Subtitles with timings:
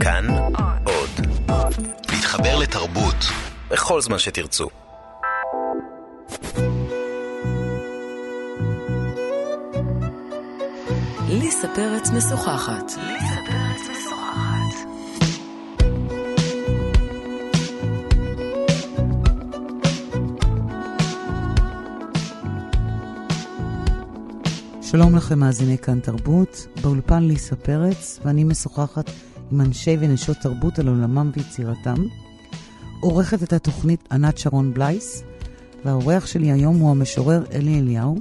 [0.00, 0.26] כאן
[0.84, 1.26] עוד.
[2.12, 3.16] להתחבר לתרבות
[3.70, 4.68] בכל זמן שתרצו.
[11.28, 12.92] ליסה פרץ משוחחת.
[24.82, 29.10] שלום לכם מאזיני כאן תרבות, באולפן ליסה פרץ, ואני משוחחת
[29.52, 31.94] עם אנשי ונשות תרבות על עולמם ויצירתם.
[33.00, 35.22] עורכת את התוכנית ענת שרון בלייס,
[35.84, 38.18] והאורח שלי היום הוא המשורר אלי אליהו,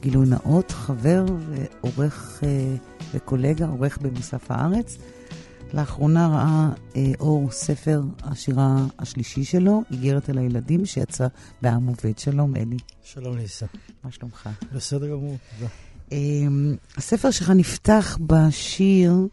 [0.00, 2.76] גילוי נאות, חבר ועורך אה,
[3.14, 4.98] וקולגה, עורך במוסף הארץ.
[5.74, 11.26] לאחרונה ראה אה, אור ספר השירה השלישי שלו, איגרת אל הילדים, שיצא
[11.62, 12.18] בעם עובד.
[12.18, 12.76] שלום, אלי.
[13.02, 13.66] שלום ליסה.
[14.04, 14.48] מה שלומך?
[14.74, 15.70] בסדר גמור, תודה.
[16.12, 16.18] אה,
[16.96, 19.28] הספר שלך נפתח בשיר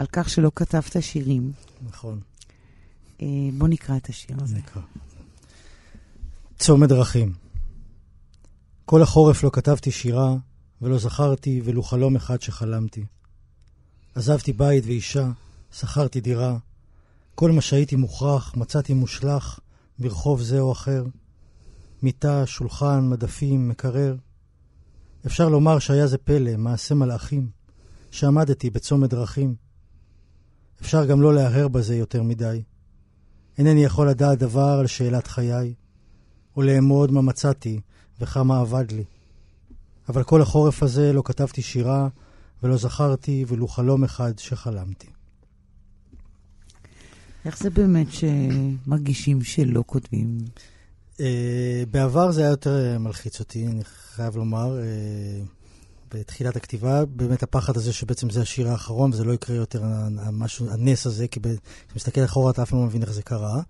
[0.00, 1.52] על כך שלא כתבת שירים.
[1.82, 2.20] נכון.
[3.22, 3.26] אה,
[3.58, 4.56] בוא נקרא את השיר הזה.
[4.56, 4.82] נקרא.
[6.58, 7.32] צומת דרכים.
[8.84, 10.36] כל החורף לא כתבתי שירה,
[10.82, 13.04] ולא זכרתי ולו חלום אחד שחלמתי.
[14.14, 15.30] עזבתי בית ואישה,
[15.72, 16.58] שכרתי דירה.
[17.34, 19.58] כל מה שהייתי מוכרח, מצאתי מושלך
[19.98, 21.04] ברחוב זה או אחר.
[22.02, 24.16] מיטה, שולחן, מדפים, מקרר.
[25.26, 27.50] אפשר לומר שהיה זה פלא, מעשה מלאכים,
[28.10, 29.69] שעמדתי בצומת דרכים.
[30.80, 32.62] אפשר גם לא להרהר בזה יותר מדי.
[33.58, 35.74] אינני יכול לדעת דבר על שאלת חיי,
[36.56, 37.80] או לאמוד מה מצאתי
[38.20, 39.04] וכמה אבד לי.
[40.08, 42.08] אבל כל החורף הזה לא כתבתי שירה,
[42.62, 45.06] ולא זכרתי ולו חלום אחד שחלמתי.
[47.44, 50.38] איך זה באמת שמרגישים שלא כותבים?
[51.16, 51.20] Uh,
[51.90, 54.78] בעבר זה היה יותר מלחיץ אותי, אני חייב לומר.
[54.78, 55.59] Uh,
[56.14, 59.82] בתחילת הכתיבה, באמת הפחד הזה שבעצם זה השיר האחרון, וזה לא יקרה יותר
[60.18, 63.60] המשהו, הנס הזה, כי כשאתה מסתכל אחורה אתה אף פעם לא מבין איך זה קרה,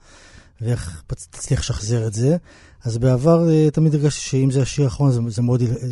[0.61, 2.37] ואיך תצליח לשחזר את זה.
[2.85, 5.43] אז בעבר uh, תמיד הרגשתי שאם זה השיר האחרון, זה, זה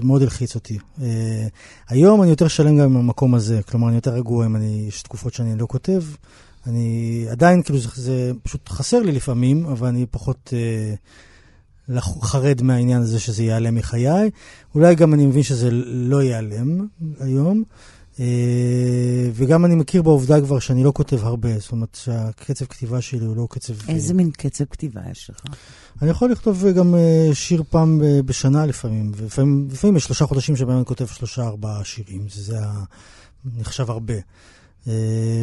[0.03, 0.78] מאוד, הלחיץ אותי.
[0.98, 1.03] Uh,
[1.88, 5.03] היום אני יותר שלם גם עם המקום הזה, כלומר, אני יותר רגוע אם אני, יש
[5.03, 6.03] תקופות שאני לא כותב.
[6.66, 10.53] אני עדיין, כאילו, זה, זה פשוט חסר לי לפעמים, אבל אני פחות...
[10.53, 11.27] Uh,
[12.22, 14.31] חרד מהעניין הזה שזה ייעלם מחיי.
[14.75, 16.87] אולי גם אני מבין שזה לא ייעלם
[17.21, 17.62] היום.
[18.21, 23.25] אה, וגם אני מכיר בעובדה כבר שאני לא כותב הרבה, זאת אומרת שהקצב כתיבה שלי
[23.25, 23.75] הוא לא קצב...
[23.88, 25.41] איזה מין קצב כתיבה יש לך?
[26.03, 30.76] אני יכול לכתוב גם אה, שיר פעם בשנה לפעמים, ולפעמים לפעמים יש שלושה חודשים שבהם
[30.76, 32.59] אני כותב שלושה ארבעה שירים, זה
[33.56, 34.15] נחשב הרבה.
[34.88, 34.93] אה,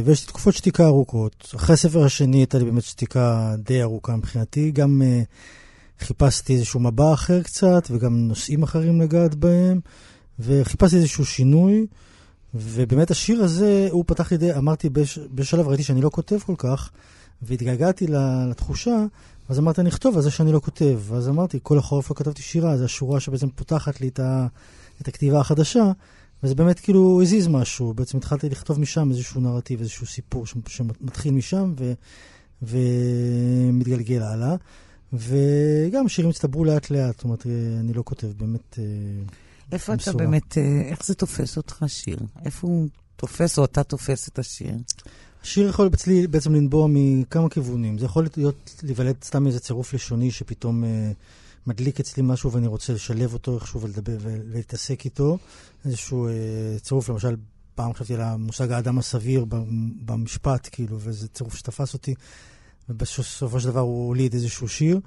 [0.06, 1.54] ויש לי תקופות שתיקה ארוכות.
[1.56, 5.02] אחרי הספר השני הייתה לי באמת שתיקה די ארוכה מבחינתי, גם...
[6.00, 9.80] חיפשתי איזשהו מבע אחר קצת, וגם נושאים אחרים לגעת בהם,
[10.40, 11.86] וחיפשתי איזשהו שינוי,
[12.54, 16.56] ובאמת השיר הזה, הוא פתח לי די, אמרתי, בש, בשלב ראיתי שאני לא כותב כל
[16.58, 16.92] כך,
[17.42, 18.08] והתגעגעתי
[18.50, 19.06] לתחושה,
[19.50, 21.00] אז אמרתי, אני אכתוב על זה שאני לא כותב.
[21.14, 24.48] אז אמרתי, כל החורף לא כתבתי שירה, זו השורה שבעצם פותחת לי את, ה,
[25.02, 25.92] את הכתיבה החדשה,
[26.44, 27.94] וזה באמת כאילו הזיז משהו.
[27.94, 31.94] בעצם התחלתי לכתוב משם איזשהו נרטיב, איזשהו סיפור שמתחיל משם ו,
[32.62, 34.56] ומתגלגל הלאה.
[35.14, 37.46] וגם שירים הצטברו לאט לאט, זאת אומרת,
[37.80, 38.80] אני לא כותב באמת...
[38.80, 38.84] אה,
[39.72, 42.20] איפה אתה באמת, אה, איך זה תופס אותך, שיר?
[42.46, 44.76] איפה הוא תופס או אתה תופס את השיר?
[45.44, 47.98] השיר יכול אצלי בעצם לנבוע מכמה כיוונים.
[47.98, 51.12] זה יכול להיות להיוולד סתם איזה צירוף לשוני שפתאום אה,
[51.68, 55.38] מדליק אצלי משהו ואני רוצה לשלב אותו איכשהו ולדבר ולהתעסק איתו.
[55.86, 56.32] איזשהו אה,
[56.82, 57.36] צירוף, למשל,
[57.76, 59.46] פעם חשבתי על המושג האדם הסביר
[60.06, 62.16] במשפט, כאילו, וזה צירוף שתפס אותי.
[62.90, 65.00] ובסופו של דבר הוא הוליד איזשהו שיר.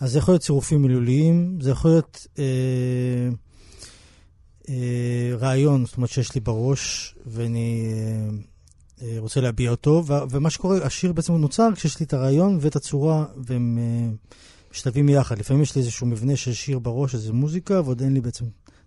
[0.00, 2.44] אז זה יכול להיות צירופים מילוליים, זה יכול להיות אה,
[4.68, 8.28] אה, רעיון, זאת אומרת שיש לי בראש, ואני אה,
[9.02, 12.76] אה, רוצה להביע אותו, ו- ומה שקורה, השיר בעצם נוצר כשיש לי את הרעיון ואת
[12.76, 14.10] הצורה, והם אה,
[14.72, 15.38] משתלבים יחד.
[15.38, 18.44] לפעמים יש לי איזשהו מבנה של שיר בראש, איזו מוזיקה, ועוד אין לי בעצם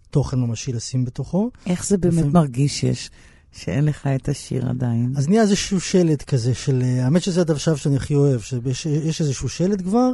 [0.09, 1.52] תוכן ממשי לשים בתוכו.
[1.66, 2.34] איך זה באמת לפעמים...
[2.34, 3.09] מרגיש שיש
[3.52, 5.14] שאין לך את השיר עדיין.
[5.18, 6.82] אז נהיה איזשהו שלד כזה של...
[6.84, 8.42] אה, האמת שזה הדבר שאני הכי אוהב,
[8.74, 10.12] שיש איזשהו שלד כבר,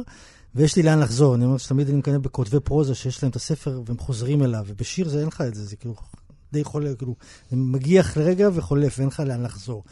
[0.54, 1.34] ויש לי לאן לחזור.
[1.34, 5.08] אני אומר שתמיד אני מקנא בכותבי פרוזה שיש להם את הספר והם חוזרים אליו, ובשיר
[5.08, 5.94] זה אין לך את זה, זה כאילו
[6.52, 7.14] די חולה, כאילו,
[7.50, 9.84] זה מגיע אחרי רגע וחולף, ואין לך לאן לחזור.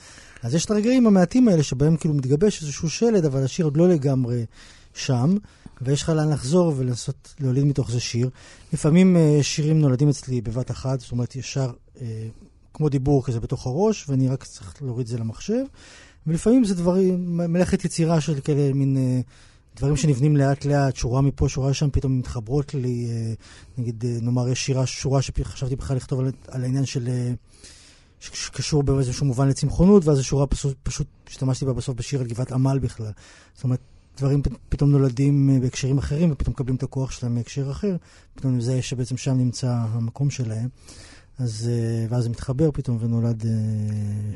[0.43, 3.89] אז יש את הרגעים המעטים האלה שבהם כאילו מתגבש איזשהו שלד, אבל השיר עוד לא
[3.89, 4.47] לגמרי
[4.95, 5.37] שם,
[5.81, 8.31] ויש לך לאן לחזור ולנסות להוליד מתוך זה שיר.
[8.73, 11.71] לפעמים אה, שירים נולדים אצלי בבת אחת, זאת אומרת, ישר...
[12.77, 15.65] כמו דיבור כזה בתוך הראש, ואני רק צריך להוריד את זה למחשב.
[16.27, 19.21] ולפעמים זה דברים, מלאכת יצירה של כאלה מין אה,
[19.77, 23.33] דברים שנבנים לאט לאט, שורה מפה, שורה שם, פתאום מתחברות לי, אה,
[23.79, 27.09] נגיד, אה, נאמר, יש שירה, שורה שחשבתי בכלל לכתוב על, על העניין של,
[28.21, 32.79] שקשור באיזשהו מובן לצמחונות, ואז השורה פשוט, פשוט השתמשתי בה בסוף בשיר על גבעת עמל
[32.79, 33.11] בכלל.
[33.55, 33.81] זאת אומרת,
[34.17, 37.97] דברים פתאום נולדים בהקשרים אחרים, ופתאום מקבלים את הכוח שלהם בהקשר אחר,
[38.35, 40.69] פתאום זה שבעצם שם נמצא המקום שלהם.
[41.39, 43.47] אז, אה, ואז זה מתחבר פתאום ונולד uh,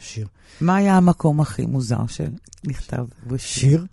[0.00, 0.26] שיר.
[0.60, 3.70] מה היה המקום הכי מוזר שנכתב בשיר?
[3.70, 3.86] שיר?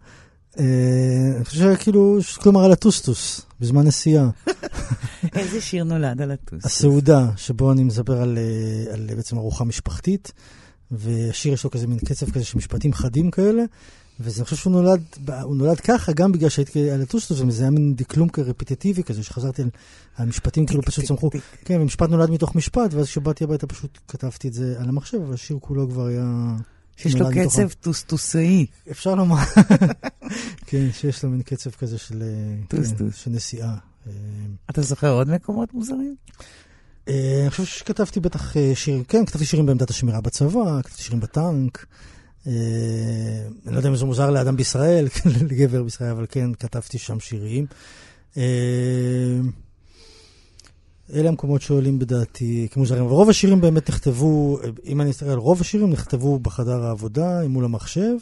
[1.35, 4.29] אני חושב שכאילו, כלומר על הטוסטוס, בזמן נסיעה.
[5.35, 6.65] איזה שיר נולד על הטוסטוס?
[6.65, 8.37] הסעודה, שבו אני מדבר על,
[8.93, 10.31] על בעצם ארוחה משפחתית,
[10.91, 13.63] והשיר יש לו כזה מין קצב כזה של משפטים חדים כאלה,
[14.19, 15.01] ואני חושב שהוא נולד,
[15.41, 19.61] הוא נולד ככה גם בגלל שהייתי על הטוסטוס, וזה היה מין דקלום רפטיטיבי כזה, שחזרתי
[19.61, 19.69] על
[20.17, 21.29] המשפטים כאילו פשוט צמחו.
[21.65, 25.33] כן, ומשפט נולד מתוך משפט, ואז כשבאתי הביתה פשוט כתבתי את זה על המחשב, אבל
[25.33, 26.55] השיר כולו כבר היה...
[26.97, 28.65] שיש לו קצב טוסטוסאי.
[28.91, 29.37] אפשר לומר,
[30.67, 32.23] כן, שיש לו מין קצב כזה של,
[32.69, 32.81] כן,
[33.15, 33.75] של נסיעה.
[34.07, 34.11] אה,
[34.69, 36.15] אתה זוכר עוד מקומות מוזרים?
[37.07, 41.19] אה, אני חושב שכתבתי בטח אה, שירים, כן, כתבתי שירים בעמדת השמירה בצבא, כתבתי שירים
[41.19, 41.85] בטנק.
[42.45, 42.53] אני
[43.65, 45.07] לא יודע אם זה מוזר לאדם בישראל,
[45.49, 47.65] לגבר בישראל, אבל כן, כתבתי שם שירים.
[51.13, 53.05] אלה המקומות שעולים בדעתי כמוזרים.
[53.05, 58.13] ורוב השירים באמת נכתבו, אם אני אסתכל על רוב השירים, נכתבו בחדר העבודה, מול המחשב.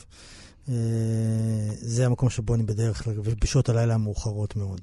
[1.81, 4.81] זה המקום שבו אני בדרך כלל, ובשעות הלילה המאוחרות מאוד.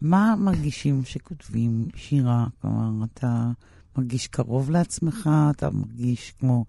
[0.00, 2.46] מה מרגישים שכותבים שירה?
[2.60, 3.50] כלומר, אתה
[3.98, 6.64] מרגיש קרוב לעצמך, אתה מרגיש כמו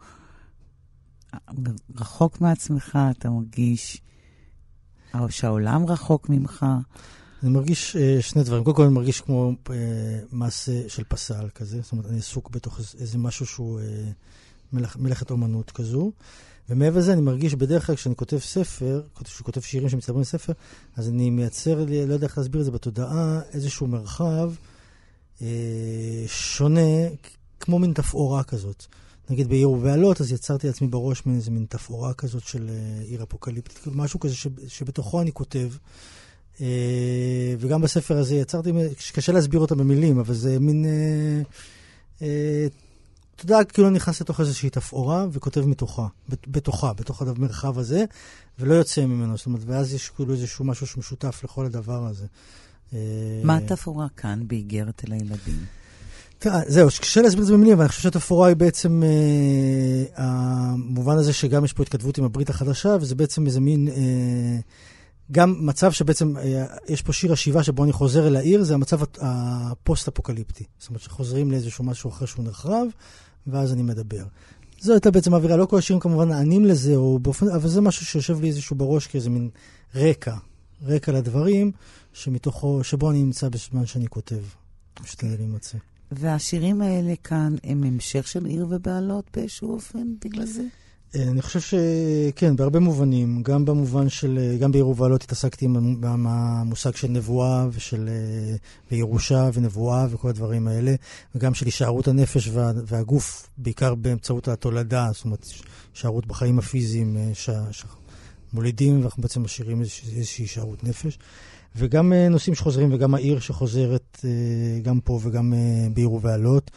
[1.96, 4.02] רחוק מעצמך, אתה מרגיש
[5.30, 6.66] שהעולם רחוק ממך.
[7.44, 8.64] אני מרגיש uh, שני דברים.
[8.64, 9.72] קודם כל, אני מרגיש כמו uh,
[10.32, 11.82] מעשה של פסל כזה.
[11.82, 13.84] זאת אומרת, אני עסוק בתוך איזה משהו שהוא uh,
[14.74, 16.12] מלאכ, מלאכת אומנות כזו.
[16.70, 20.54] ומעבר לזה, אני מרגיש בדרך כלל כשאני כותב ספר, כשאני כותב שירים שמצטברים לספר,
[20.96, 24.54] אז אני מייצר לי, לא יודע איך להסביר את זה בתודעה, איזשהו מרחב
[25.42, 25.48] אה,
[26.28, 27.08] שונה,
[27.60, 28.86] כמו מין תפאורה כזאת.
[29.30, 33.24] נגיד בעיר ובעלות, אז יצרתי לעצמי בראש מין איזה מין תפאורה כזאת של אה, עיר
[33.24, 35.70] אפוקליפטית, כאילו משהו כזה ש, שבתוכו אני כותב.
[36.62, 38.72] אה, וגם בספר הזה יצרתי,
[39.14, 40.86] קשה להסביר אותה במילים, אבל זה מין...
[42.22, 42.68] אה,
[43.36, 48.06] אתה יודע, כאילו נכנס לתוך איזושהי תפאורה וכותב מתוכה, בתוכה, בתוך המרחב הזה,
[48.60, 49.38] ולא יוצא ממנו.
[49.38, 52.26] זאת אומרת, ואז יש כאילו איזשהו משהו שמשותף לכל הדבר הזה.
[53.44, 55.66] מה התפאורה כאן באיגרת אל הילדים?
[56.68, 61.34] זהו, קשה להסביר את זה במילים, אבל אני חושב שהתפאורה היא בעצם אה, המובן הזה
[61.34, 63.88] שגם יש פה התכתבות עם הברית החדשה, וזה בעצם איזה מין...
[63.88, 64.60] אה,
[65.32, 69.00] גם מצב שבעצם, אה, יש פה שיר השיבה שבו אני חוזר אל העיר, זה המצב
[69.20, 70.64] הפוסט-אפוקליפטי.
[70.80, 72.88] זאת אומרת שחוזרים לאיזשהו משהו אחר שהוא נחרב,
[73.48, 74.24] ואז אני מדבר.
[74.82, 78.06] זו הייתה בעצם האווירה, לא כל השירים כמובן נענים לזה, או באופן, אבל זה משהו
[78.06, 79.50] שיושב לי איזשהו בראש כאיזה מין
[79.96, 80.36] רקע,
[80.86, 81.72] רקע לדברים,
[82.14, 84.44] שמתוכו, שבו אני נמצא בזמן שאני כותב.
[85.02, 85.78] משתדל להימצא.
[86.16, 90.64] והשירים האלה כאן הם המשך של עיר ובעלות באיזשהו אופן, בגלל זה?
[91.16, 93.44] אה, אני חושב שכן, בהרבה מובנים.
[93.44, 98.10] גם במובן של, אה, גם בעיר ובעלות התעסקתי עם המושג של נבואה ושל
[98.92, 100.96] אה, ירושה ונבואה וכל הדברים האלה,
[101.36, 105.46] וגם של הישארות הנפש וה, והגוף, בעיקר באמצעות התולדה, זאת אומרת,
[105.94, 107.18] הישארות בחיים הפיזיים
[108.52, 111.20] שמולידים, ואנחנו בעצם משאירים איזושהי הישארות נפש.
[111.76, 114.26] וגם נושאים שחוזרים, וגם העיר שחוזרת,
[114.82, 115.54] גם פה וגם
[115.94, 116.72] בעיר ובעלות.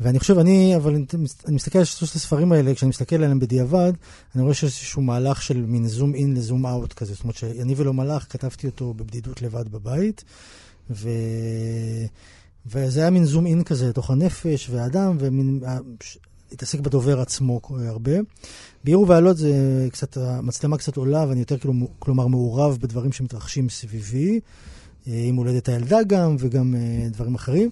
[0.00, 1.04] ואני חושב, אני, אבל אני,
[1.46, 3.92] אני מסתכל על שלושת הספרים האלה, כשאני מסתכל עליהם בדיעבד,
[4.34, 7.14] אני רואה שיש איזשהו מהלך של מין זום אין לזום אאוט כזה.
[7.14, 10.24] זאת אומרת שאני ולא מלאך, כתבתי אותו בבדידות לבד בבית,
[10.90, 11.08] ו...
[12.66, 15.60] וזה היה מין זום אין כזה לתוך הנפש והאדם, ומין...
[16.52, 18.12] התעסק בדובר עצמו הרבה.
[18.84, 24.40] בעיר ובעלות זה קצת, המצלמה קצת עולה, ואני יותר כאילו, כלומר, מעורב בדברים שמתרחשים סביבי,
[25.08, 27.70] אה, עם הולדת הילדה גם, וגם אה, דברים אחרים.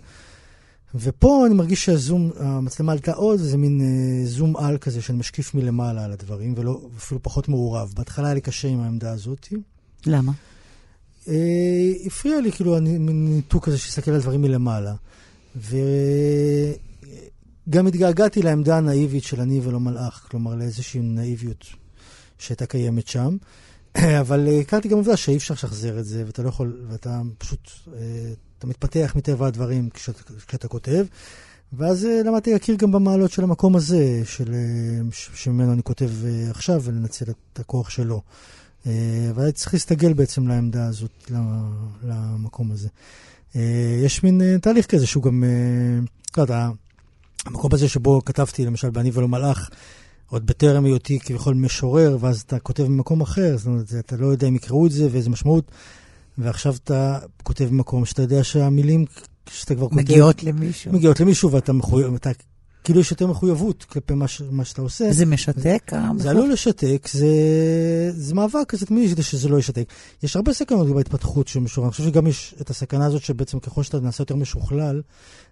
[0.94, 5.54] ופה אני מרגיש שהזום, המצלמה עלתה עוד, זה מין אה, זום על כזה של משקיף
[5.54, 7.92] מלמעלה על הדברים, ולא, אפילו פחות מעורב.
[7.96, 9.49] בהתחלה היה לי קשה עם העמדה הזאת.
[10.06, 10.32] למה?
[11.28, 14.94] אה, הפריע לי, כאילו, מין ניתוק כזה שהסתכל על דברים מלמעלה.
[17.70, 21.66] וגם התגעגעתי לעמדה הנאיבית של אני ולא מלאך, כלומר לאיזושהי נאיביות
[22.38, 23.36] שהייתה קיימת שם.
[24.20, 27.70] אבל אה, הכרתי גם עובדה שאי אפשר לשחזר את זה, ואתה לא יכול, ואתה פשוט...
[27.94, 31.06] אה, אתה מתפתח מטבע הדברים כשאתה, כשאתה כותב.
[31.72, 34.54] ואז אה, למדתי להכיר גם במעלות של המקום הזה, של,
[35.12, 36.10] שממנו אני כותב
[36.50, 38.22] עכשיו, ולנצל את הכוח שלו.
[38.86, 41.30] אבל הייתי צריך להסתגל בעצם לעמדה הזאת,
[42.02, 42.88] למקום הזה.
[44.04, 45.44] יש מין תהליך כזה שהוא גם,
[46.30, 46.68] אתה יודע,
[47.47, 49.70] המקום הזה שבו כתבתי, למשל, ב"אני ולא מלאך",
[50.26, 54.49] עוד בטרם היותי כביכול משורר, ואז אתה כותב במקום אחר, זאת אומרת, אתה לא יודע
[54.49, 55.70] אם יקראו את זה ואיזה משמעות.
[56.38, 59.04] ועכשיו אתה כותב במקום שאתה יודע שהמילים
[59.50, 59.99] שאתה כבר כותב...
[59.99, 60.92] מגיעות למישהו.
[60.92, 62.30] מגיעות למישהו, ואתה מחויב, אתה
[62.85, 65.12] כאילו יש יותר מחויבות כלפי מה, ש, מה שאתה עושה.
[65.12, 65.90] זה משתק?
[65.90, 67.26] זה, זה עלול לשתק, זה,
[68.11, 69.92] זה מאבק כזה תמיד כדי שזה לא ישתק.
[70.23, 71.87] יש הרבה סכנות בהתפתחות של משורר.
[71.87, 75.02] אני חושב שגם יש את הסכנה הזאת שבעצם ככל שאתה נעשה יותר משוכלל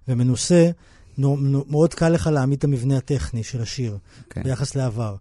[0.08, 0.70] ומנוסה,
[1.18, 4.24] מאוד קל לך להעמיד את המבנה הטכני של השיר okay.
[4.30, 4.42] כן.
[4.42, 5.16] ביחס לעבר.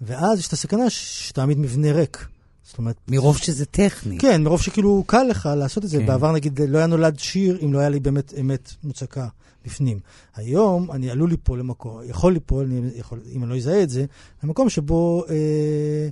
[0.00, 2.26] ואז יש את הסכנה שתעמיד מבנה ריק.
[2.64, 2.96] זאת אומרת...
[3.08, 4.18] מרוב שזה טכני.
[4.18, 5.98] כן, מרוב שכאילו קל לך לעשות את זה.
[5.98, 6.06] כן.
[6.06, 9.28] בעבר נגיד לא היה נולד שיר אם לא היה לי באמת אמת מוצקה
[9.64, 9.98] בפנים.
[10.36, 14.04] היום אני עלול ליפול למקום, יכול ליפול, אני יכול, אם אני לא אזהה את זה,
[14.44, 16.08] למקום שבו אה,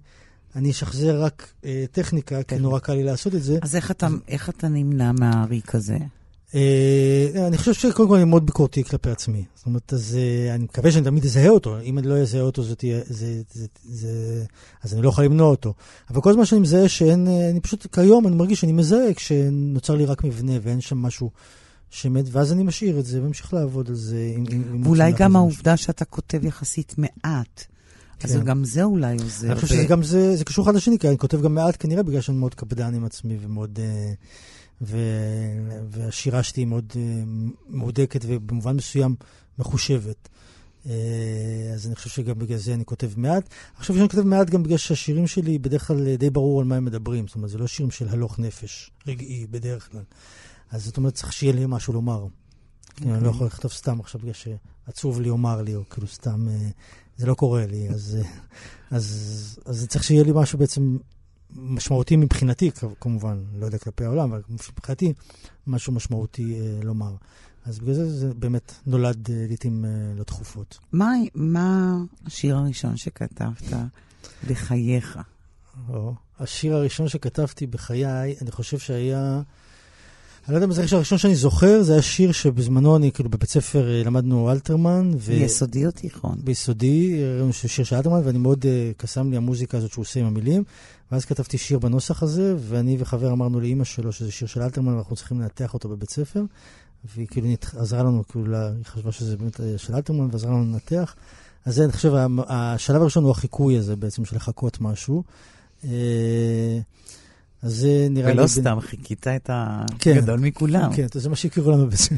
[0.57, 2.57] אני אשחזר רק אה, טכניקה, כן.
[2.57, 3.59] כי נורא קל לי לעשות את זה.
[3.63, 5.99] אז איך אתה, איך אתה נמנע מהריק הזה?
[6.53, 6.55] Uh,
[7.47, 9.45] אני חושב שקודם כל אני מאוד ביקורתי כלפי עצמי.
[9.55, 11.81] זאת אומרת, אז uh, אני מקווה שאני תמיד אזהה אותו.
[11.81, 14.45] אם אני לא אזהה אותו, זה תהיה, זה, זה, זה,
[14.83, 15.75] אז אני לא יכול למנוע אותו.
[16.11, 19.95] אבל כל זמן שאני מזהה שאין, uh, אני פשוט, כיום אני מרגיש שאני מזהה כשנוצר
[19.95, 21.31] לי רק מבנה ואין שם משהו
[21.91, 24.35] שמת, ואז אני משאיר את זה וממשיך לעבוד על זה.
[24.85, 27.65] ואולי גם העובדה שאתה כותב יחסית מעט.
[28.19, 28.29] כן.
[28.29, 29.47] אז גם זה אולי עוזר.
[29.47, 32.03] אני חושב שזה גם, זה, זה קשור אחד לשני, כי אני כותב גם מעט כנראה
[32.03, 33.79] בגלל שאני מאוד קפדן עם עצמי ומאוד...
[33.79, 34.99] Uh, ו...
[35.91, 37.23] והשירה שלי מאוד אה,
[37.69, 39.15] מהודקת ובמובן מסוים
[39.59, 40.29] מחושבת.
[40.87, 43.49] אה, אז אני חושב שגם בגלל זה אני כותב מעט.
[43.77, 46.77] אני חושב שאני כותב מעט גם בגלל שהשירים שלי בדרך כלל די ברור על מה
[46.77, 47.27] הם מדברים.
[47.27, 50.03] זאת אומרת, זה לא שירים של הלוך נפש רגעי בדרך כלל.
[50.71, 52.27] אז זאת אומרת, צריך שיהיה לי משהו לומר.
[52.27, 53.03] Okay.
[53.03, 53.31] אני לא אוקיי.
[53.31, 56.69] יכול לכתוב סתם עכשיו בגלל שעצוב לי לומר לי, או כאילו סתם, אה,
[57.17, 57.89] זה לא קורה לי.
[57.89, 58.19] אז,
[58.91, 60.97] אז, אז צריך שיהיה לי משהו בעצם
[61.57, 65.13] משמעותי מבחינתי, כמובן, לא יודע כלפי העולם, אבל מבחינתי,
[65.67, 67.15] משהו משמעותי אה, לומר.
[67.65, 70.79] אז בגלל זה זה באמת נולד אה, לעיתים אה, לא תכופות.
[70.93, 73.63] מה, מה השיר הראשון שכתבת
[74.49, 75.19] בחייך?
[75.89, 79.43] או, השיר הראשון שכתבתי בחיי, אני חושב שהיה...
[80.49, 83.51] אני לא יודע אם זה הראשון שאני זוכר, זה היה שיר שבזמנו אני, כאילו, בבית
[83.51, 85.11] ספר אה, למדנו אלתרמן.
[85.19, 85.33] ו...
[85.33, 86.39] ביסודי או תיכון?
[86.45, 90.27] ביסודי, ראינו שיר של אלתרמן, ואני מאוד uh, קסם לי המוזיקה הזאת שהוא עושה עם
[90.27, 90.65] המילים.
[91.13, 95.17] ואז כתבתי שיר בנוסח הזה, ואני וחבר אמרנו לאימא שלו שזה שיר של אלתרמן, ואנחנו
[95.17, 96.43] צריכים לנתח אותו בבית ספר.
[97.15, 100.65] והיא כאילו עזרה לנו, כאילו, לה, היא חשבה שזה באמת אה, של אלתרמן, ועזרה לנו
[100.65, 101.15] לנתח.
[101.65, 102.13] אז זה, אני חושב,
[102.49, 105.23] השלב הראשון הוא החיקוי הזה בעצם, של לחכות משהו.
[107.63, 108.39] אז זה נראה לי...
[108.39, 110.93] ולא סתם, חיכית את הגדול כן, מכולם.
[110.93, 112.15] כן, זה מה שהכירו לנו בעצם.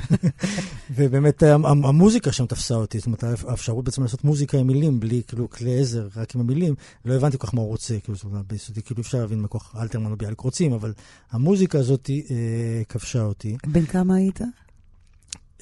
[0.96, 2.98] ובאמת, המוזיקה שם תפסה אותי.
[2.98, 6.74] זאת אומרת, האפשרות בעצם לעשות מוזיקה עם מילים, בלי כאילו כלי עזר, רק עם המילים,
[7.04, 8.00] לא הבנתי כל כך מה הוא רוצה.
[8.00, 10.92] כאילו, זאת אומרת, ביסודי, כאילו אפשר להבין מה כוח אלתרמן או ביאליק רוצים, אבל
[11.30, 13.56] המוזיקה הזאת אה, כבשה אותי.
[13.66, 14.40] בן כמה היית?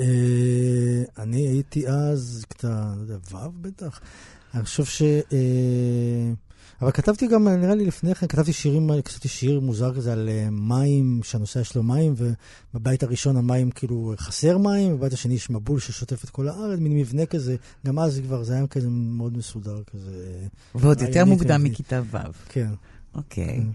[0.01, 0.07] אה,
[1.19, 4.01] אני הייתי אז, כתה, לא יודע, ו' בטח.
[4.55, 5.03] אני חושב ש...
[5.03, 6.33] אה,
[6.83, 10.49] אבל כתבתי גם, נראה לי לפני כן, כתבתי שירים, כתבתי שיר מוזר כזה על אה,
[10.51, 12.15] מים, שהנושא שלו מים,
[12.75, 16.97] ובבית הראשון המים כאילו חסר מים, ובבית השני יש מבול ששוטף את כל הארץ, מין
[16.97, 20.47] מבנה כזה, גם אז כבר זה היה כזה מאוד מסודר כזה.
[20.75, 22.17] ועוד יותר מוקדם מכיתה ו'.
[22.49, 22.71] כן.
[23.15, 23.47] אוקיי.
[23.47, 23.67] כן.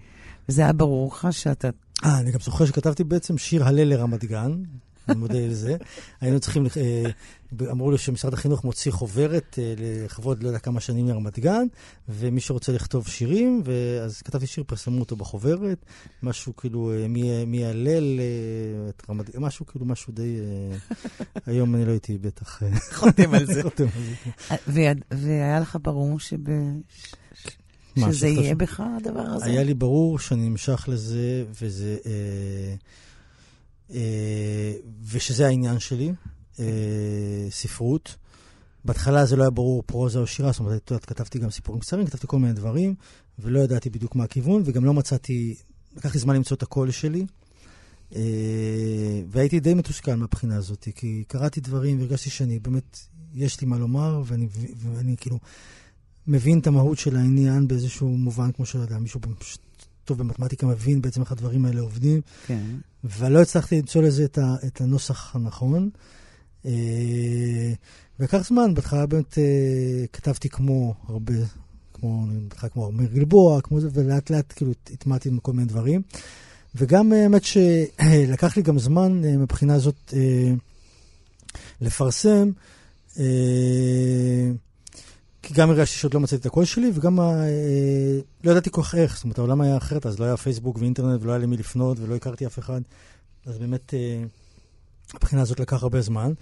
[0.48, 1.68] וזה היה ברור לך שאתה...
[2.04, 4.62] אה, אני גם זוכר שכתבתי בעצם שיר הלל לרמת גן,
[5.08, 5.76] אני מודה לזה.
[6.20, 7.10] היינו צריכים, אה,
[7.70, 11.66] אמרו לי שמשרד החינוך מוציא חוברת אה, לכבוד לא יודע כמה שנים לרמת גן,
[12.08, 15.84] ומי שרוצה לכתוב שירים, ואז כתבתי שיר, פרסמו אותו בחוברת,
[16.22, 17.08] משהו כאילו אה,
[17.46, 18.20] מי יהלל
[18.88, 20.36] את רמת גן, משהו כאילו, משהו די...
[21.46, 22.62] היום אני לא הייתי בטח...
[22.92, 23.62] חותם על זה.
[23.68, 23.86] חותם
[24.50, 24.92] על זה.
[25.10, 26.38] והיה לך ברור שב...
[27.96, 29.46] שזה יהיה בך הדבר הזה?
[29.46, 31.96] היה לי ברור שאני נמשך לזה, וזה...
[32.06, 32.74] אה,
[35.10, 36.12] ושזה העניין שלי,
[36.60, 38.16] אה, ספרות.
[38.84, 42.06] בהתחלה זה לא היה ברור פרוזה או שירה, זאת אומרת, יודעת, כתבתי גם סיפורים קצרים,
[42.06, 42.94] כתבתי כל מיני דברים,
[43.38, 45.54] ולא ידעתי בדיוק מה הכיוון, וגם לא מצאתי,
[45.96, 47.26] לקח לי זמן למצוא את הקול שלי.
[48.16, 52.98] אה, והייתי די מתוסכל מהבחינה הזאת, כי קראתי דברים והרגשתי שאני באמת,
[53.34, 55.38] יש לי מה לומר, ואני, ואני כאילו
[56.26, 59.60] מבין את המהות של העניין באיזשהו מובן, כמו שלא יודע, מישהו פשוט
[60.08, 62.20] טוב במתמטיקה מבין בעצם איך הדברים האלה עובדים.
[62.46, 62.62] כן.
[63.04, 65.90] ולא הצלחתי למצוא לזה את, ה, את הנוסח הנכון.
[66.66, 67.72] אה,
[68.20, 71.34] ולקח זמן, בהתחלה באמת אה, כתבתי כמו הרבה,
[71.94, 76.02] כמו, בהתחלה כמו אמיר גלבוע, כמו זה, ולאט לאט כאילו הטמעתי עם כל מיני דברים.
[76.74, 80.14] וגם אה, האמת שלקח לי גם זמן מבחינה הזאת
[81.80, 82.50] לפרסם.
[85.42, 87.24] כי גם הרגשתי שעוד לא מצאתי את הקול שלי, וגם אה,
[88.44, 89.14] לא ידעתי כל כך איך.
[89.14, 92.14] זאת אומרת, העולם היה אחרת, אז לא היה פייסבוק ואינטרנט, ולא היה למי לפנות, ולא
[92.14, 92.80] הכרתי אף אחד.
[93.46, 94.22] אז באמת, אה,
[95.14, 96.32] הבחינה הזאת לקח הרבה זמן.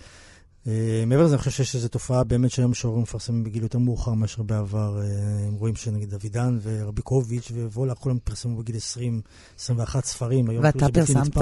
[0.66, 4.12] אה, מעבר לזה, אני חושב שיש איזו תופעה באמת שהיום משוררים מפרסמים בגיל יותר מאוחר
[4.12, 5.00] מאשר בעבר.
[5.00, 9.20] אה, הם רואים שנגיד אבידן ורביקוביץ' ווולה, כולם פרסמו בגיל 20,
[9.58, 10.48] 21 ספרים.
[10.62, 11.36] ואתה פרסמת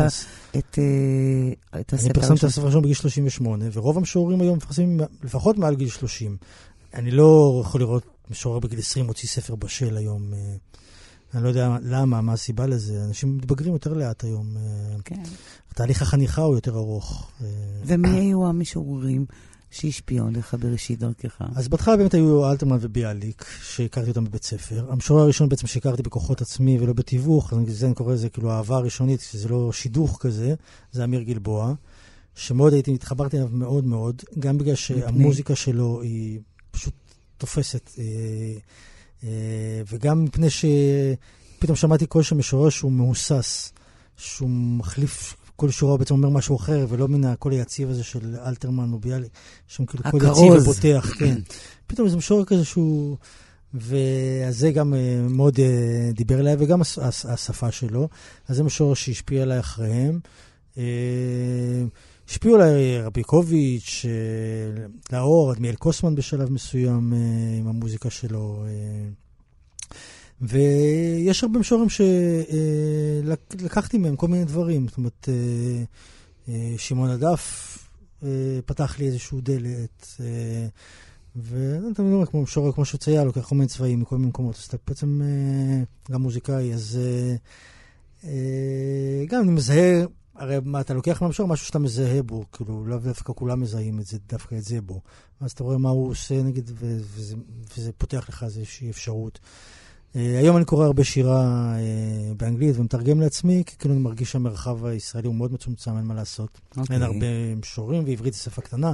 [0.58, 5.00] את, אה, את הספר אני פרסמתי את הספר הראשון בגיל 38, ורוב המשוררים היום מפרסמים
[5.23, 6.37] לפחות מעל גיל 30.
[6.94, 10.32] אני לא יכול לראות משורר בגיל 20 מוציא ספר בשל היום.
[11.34, 13.04] אני לא יודע למה, מה הסיבה לזה.
[13.04, 14.56] אנשים מתבגרים יותר לאט היום.
[15.04, 15.22] כן.
[15.74, 17.30] תהליך החניכה הוא יותר ארוך.
[17.86, 19.26] ומי היו המשוררים
[19.70, 21.38] שהשפיעו עליך בראשית דרכך?
[21.54, 24.86] אז בהתחלה באמת היו אלתרמן וביאליק, שהכרתי אותם בבית ספר.
[24.88, 29.20] המשורר הראשון בעצם שהכרתי בכוחות עצמי ולא בתיווך, זה אני קורא לזה כאילו אהבה ראשונית,
[29.20, 30.54] שזה לא שידוך כזה,
[30.92, 31.74] זה אמיר גלבוע,
[32.34, 36.40] שמאוד הייתי, התחברתי אליו מאוד מאוד, גם בגלל שהמוזיקה שלו היא
[36.75, 36.95] פשוט
[37.38, 38.04] תופסת, אה,
[39.25, 43.73] אה, וגם מפני שפתאום שמעתי קול של משורר שהוא מהוסס,
[44.16, 48.93] שהוא מחליף כל שורה בעצם אומר משהו אחר, ולא מן הקול היציב הזה של אלתרמן
[48.93, 49.33] או ביאליק,
[49.66, 51.38] שם כאילו קול יציב ופותח, כן.
[51.87, 53.16] פתאום איזה משורר כזה שהוא...
[53.75, 55.59] ואז זה גם אה, מאוד
[56.12, 58.09] דיבר אליי, וגם הש, הש, השפה שלו.
[58.49, 60.21] אז זה משורר שהשפיע עליי אחריהם.
[62.28, 67.16] השפיעו עליי רביקוביץ', uh, לאור, אדמיאל קוסמן בשלב מסוים uh,
[67.61, 68.64] עם המוזיקה שלו.
[68.66, 69.25] Uh,
[70.40, 71.88] ויש הרבה משוררים
[73.54, 74.88] שלקחתי מהם כל מיני דברים.
[74.88, 75.85] זאת אומרת, אה,
[76.49, 77.78] אה, שמעון הדף
[78.23, 78.28] אה,
[78.66, 80.21] פתח לי איזשהו דלת.
[81.37, 84.76] ואתה מבין, כמו משורר, כמו שצייר, לוקח כל מיני צבעים מכל מיני מקומות, אז אתה
[84.87, 85.21] בעצם
[86.11, 86.99] גם מוזיקאי, אז
[89.28, 90.04] גם אני מזהה,
[90.36, 94.06] הרי מה, אתה לוקח מהמשורר משהו שאתה מזהה בו, כאילו, לאו דווקא כולם מזהים את
[94.06, 95.00] זה, דווקא את זה בו.
[95.40, 97.36] אז אתה רואה מה הוא עושה, נגיד, וזה,
[97.76, 99.38] וזה פותח לך איזושהי אפשרות.
[100.16, 104.84] אה, היום אני קורא הרבה שירה uh, באנגלית ומתרגם לעצמי, כי כאילו אני מרגיש שהמרחב
[104.84, 106.60] הישראלי הוא מאוד מצומצם, אין מה לעשות.
[106.70, 106.78] Okay.
[106.78, 107.06] אין אוקיי.
[107.06, 108.92] הרבה משוררים, ועברית היא שפה קטנה,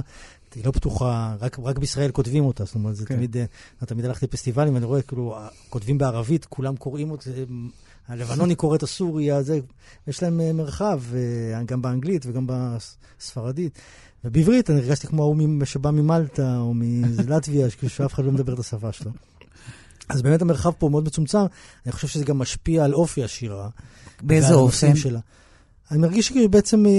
[0.55, 3.07] היא לא פתוחה, רק, רק בישראל כותבים אותה, זאת אומרת, זה okay.
[3.07, 3.15] כן.
[3.15, 3.35] תמיד,
[3.81, 5.35] uh, תמיד הלכתי לפסטיבלים, ואני רואה, כאילו,
[5.69, 7.29] כותבים בערבית, כולם קוראים אותה,
[8.11, 9.59] הלבנוני קורא את הסורי, זה,
[10.07, 13.79] יש להם uh, מרחב, uh, גם באנגלית וגם בספרדית.
[14.23, 18.91] ובעברית אני הרגשתי כמו ההוא שבא ממלטה או מלטביה, שאף אחד לא מדבר את השפה
[18.91, 19.11] שלו.
[20.09, 21.39] אז באמת המרחב פה מאוד מצומצם,
[21.85, 23.69] אני חושב שזה גם משפיע על אופי השירה.
[24.21, 24.95] באיזה אופן?
[24.95, 25.19] שלה.
[25.91, 26.91] אני מרגיש שבעצם אה,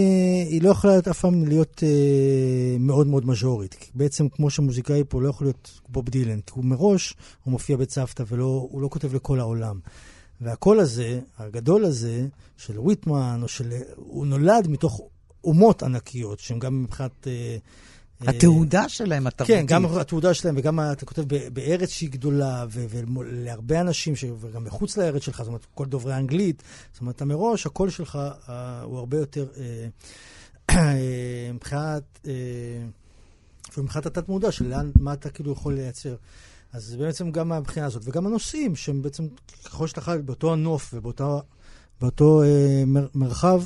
[0.48, 3.74] היא לא יכולה אף פעם להיות אה, מאוד מאוד מז'ורית.
[3.74, 7.76] כי בעצם כמו שמוזיקאי פה לא יכול להיות בוב דילן, כי הוא מראש, הוא מופיע
[7.76, 9.78] בצוותא והוא לא כותב לכל העולם.
[10.42, 12.26] והקול הזה, הגדול הזה,
[12.56, 13.72] של וויטמן, או של...
[13.96, 15.00] הוא נולד מתוך
[15.44, 17.26] אומות ענקיות, שהן גם מבחינת...
[17.26, 17.56] אה,
[18.26, 19.56] התעודה שלהם, התרבותית.
[19.56, 25.22] כן, גם התעודה שלהם, וגם אתה כותב בארץ שהיא גדולה, ולהרבה אנשים, וגם מחוץ לארץ
[25.22, 29.18] שלך, זאת אומרת, כל דוברי אנגלית, זאת אומרת, אתה מראש, הקול שלך אה, הוא הרבה
[29.18, 29.86] יותר, אה,
[30.70, 32.28] אה, מבחינת,
[33.78, 36.14] מבחינת התת-מודע של לאן, מה אתה כאילו יכול לייצר.
[36.72, 39.26] אז בעצם גם מהבחינה הזאת, וגם הנושאים, שהם בעצם,
[39.64, 42.42] ככל שאתה חי באותו הנוף ובאותו
[43.14, 43.62] מרחב,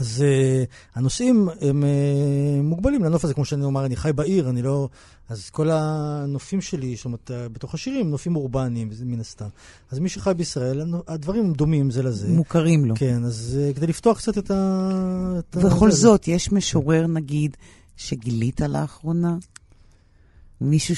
[0.00, 4.62] אז uh, הנושאים הם uh, מוגבלים לנוף הזה, כמו שאני אומר, אני חי בעיר, אני
[4.62, 4.88] לא...
[5.28, 9.48] אז כל הנופים שלי, זאת אומרת, אה, בתוך השירים, נופים אורבניים, מן הסתם.
[9.90, 12.28] אז מי שחי בישראל, הדברים דומים זה לזה.
[12.28, 12.94] מוכרים לו.
[12.98, 15.40] כן, אז uh, כדי לפתוח קצת את ה...
[15.54, 17.56] ובכל זאת, יש משורר, נגיד,
[17.96, 19.36] שגילית לאחרונה?
[20.60, 20.96] מישהו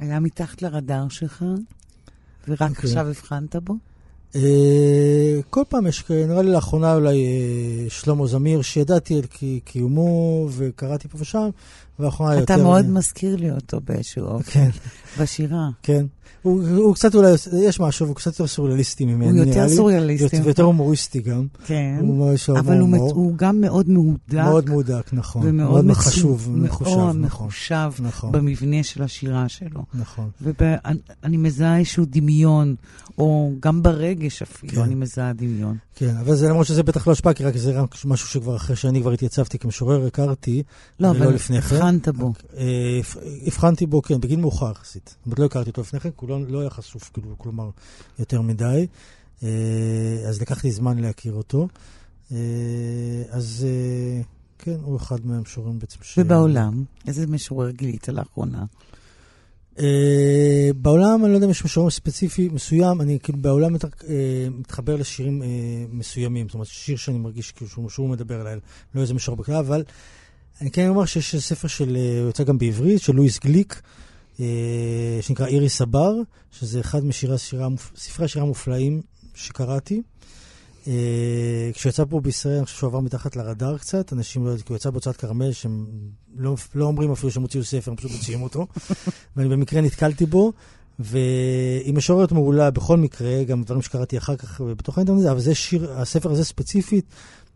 [0.00, 1.44] שהיה מתחת לרדאר שלך,
[2.48, 2.64] ורק okay.
[2.64, 2.84] אוקיי.
[2.84, 3.74] עכשיו הבחנת בו?
[4.32, 4.36] Uh,
[5.50, 7.26] כל פעם יש, נראה לי לאחרונה אולי
[7.88, 9.22] uh, שלמה זמיר, שידעתי על
[9.64, 11.48] קיומו וקראתי פה ושם,
[11.98, 12.54] ואחרונה יותר...
[12.54, 14.50] אתה מאוד מזכיר לי אותו באיזשהו אופן.
[14.50, 14.70] כן.
[15.20, 15.68] בשירה.
[15.82, 16.06] כן.
[16.42, 19.40] הוא, הוא קצת אולי, יש משהו, הוא קצת יותר סוריאליסטי ממני.
[19.40, 20.40] הוא יותר סוריאליסטי.
[20.40, 21.46] ויותר הומוריסטי גם.
[21.66, 21.98] כן.
[22.00, 24.34] הוא אבל הוא, הוא, הוא גם מאוד מהודק.
[24.34, 25.42] מאוד מהודק, נכון.
[25.44, 26.00] ומאוד מצו...
[26.00, 26.90] חשוב, מחושב.
[26.90, 27.20] מאוד נכון.
[27.20, 28.32] מחושב נכון.
[28.32, 29.84] במבנה של השירה שלו.
[29.94, 30.30] נכון.
[30.40, 32.74] ואני מזהה איזשהו דמיון,
[33.18, 34.80] או גם ברגש אפילו, כן.
[34.80, 35.76] אני מזהה דמיון.
[35.94, 38.76] כן, אבל זה למרות שזה בטח לא השפעה, כי רק זה רק משהו שכבר אחרי
[38.76, 40.62] שאני כבר התייצבתי כמשורר, הכרתי,
[41.00, 41.54] לא, אבל כן.
[41.54, 42.32] הבחנת בו.
[42.56, 43.00] אה,
[43.46, 45.08] הבחנתי בו, כן, בגיל מאוחר יחסית.
[45.18, 47.70] זאת אומרת, לא הכרתי אותו לפני כן, לא, לא היה חשוף, כאילו, כלומר,
[48.18, 48.86] יותר מדי.
[49.42, 49.48] אה,
[50.28, 51.68] אז לקח לי זמן להכיר אותו.
[52.32, 52.36] אה,
[53.30, 53.66] אז
[54.58, 56.18] כן, הוא אחד מהמשוררים בעצם ש...
[56.18, 58.64] ובעולם, איזה משורר גילית לאחרונה?
[59.76, 59.82] Uh,
[60.76, 63.78] בעולם, אני לא יודע אם יש משורר ספציפי מסוים, אני כאילו בעולם uh,
[64.50, 65.44] מתחבר לשירים uh,
[65.90, 68.56] מסוימים, זאת אומרת, שיר שאני מרגיש כאילו שהוא, שהוא מדבר אליי,
[68.94, 69.84] לא איזה משורר בכלל, אבל
[70.60, 74.09] אני כן אומר שיש ספר של, הוא יוצא גם בעברית, של לואיס גליק, uh,
[75.20, 76.12] שנקרא איריס הבר,
[76.50, 79.02] שזה אחד משירי השירה, ספרי השירה המופלאים
[79.34, 80.02] שקראתי.
[80.86, 84.66] אה, כשהוא יצא פה בישראל, אני חושב שהוא עבר מתחת לרדאר קצת, אנשים לא יודעים,
[84.66, 85.86] כי הוא יצא בהוצאת כרמל, שהם
[86.36, 88.66] לא, לא אומרים אפילו שהם הוציאו ספר, הם פשוט מוציאים אותו.
[89.36, 90.52] ואני במקרה נתקלתי בו,
[90.98, 95.92] והיא משוררת מעולה בכל מקרה, גם דברים שקראתי אחר כך בתוך האינטרנט, אבל זה שיר,
[95.92, 97.04] הספר הזה ספציפית,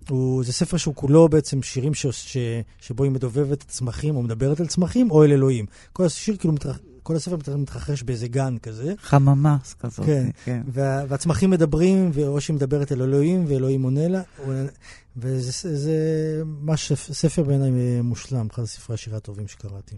[0.08, 2.36] הוא, זה ספר שהוא כולו בעצם שירים ש, ש,
[2.80, 5.66] שבו היא מדובבת צמחים, או מדברת על צמחים, או אל אלוהים.
[5.92, 6.78] כל השיר כאילו מתרח...
[7.02, 8.94] כל הספר מתרחש באיזה גן כזה.
[9.02, 10.06] חממה כזאת.
[10.06, 10.62] כן, כן.
[10.66, 14.22] וה, והצמחים מדברים, או שהיא מדברת אל אלוהים, ואלוהים עונה לה.
[15.16, 15.96] וזה זה
[16.44, 17.70] ממש ספר בעיניי
[18.02, 19.96] מושלם, אחד הספרי השירה הטובים שקראתי.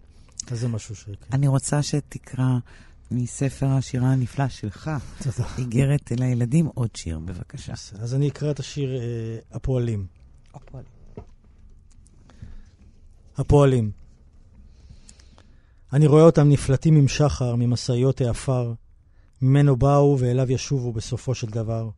[0.50, 1.08] אז זה משהו ש...
[1.32, 2.58] אני רוצה שתקרא
[3.10, 4.90] מספר השירה הנפלא שלך,
[5.22, 5.48] תודה.
[5.58, 7.72] איגרת אל הילדים, עוד שיר, בבקשה.
[7.72, 10.06] אז אני אקרא את השיר אה, הפועלים.
[10.54, 10.90] הפועלים.
[13.36, 13.90] הפועלים.
[15.92, 18.74] אני רואה אותם נפלטים עם שחר, ממשאיות העפר,
[19.42, 21.90] ממנו באו ואליו ישובו בסופו של דבר.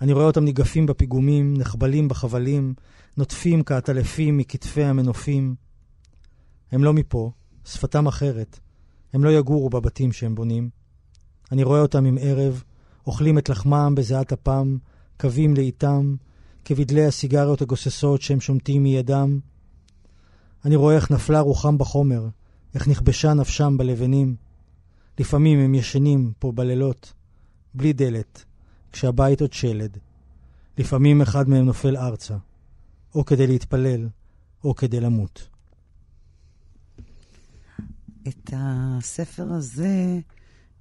[0.00, 2.74] אני רואה אותם ניגפים בפיגומים, נחבלים בחבלים,
[3.16, 5.54] נוטפים כעטלפים מכתפי המנופים.
[6.72, 7.30] הם לא מפה,
[7.64, 8.58] שפתם אחרת.
[9.12, 10.70] הם לא יגורו בבתים שהם בונים.
[11.52, 12.62] אני רואה אותם עם ערב,
[13.06, 14.76] אוכלים את לחמם בזיעת אפם,
[15.20, 16.14] קווים לאיתם,
[16.64, 19.38] כבדלי הסיגריות הגוססות שהם שומטים מידם.
[20.64, 22.28] אני רואה איך נפלה רוחם בחומר,
[22.74, 24.36] איך נכבשה נפשם בלבנים.
[25.18, 27.12] לפעמים הם ישנים פה בלילות,
[27.74, 28.44] בלי דלת,
[28.92, 29.98] כשהבית עוד שלד.
[30.78, 32.36] לפעמים אחד מהם נופל ארצה,
[33.14, 34.08] או כדי להתפלל,
[34.64, 35.48] או כדי למות.
[38.28, 40.18] את הספר הזה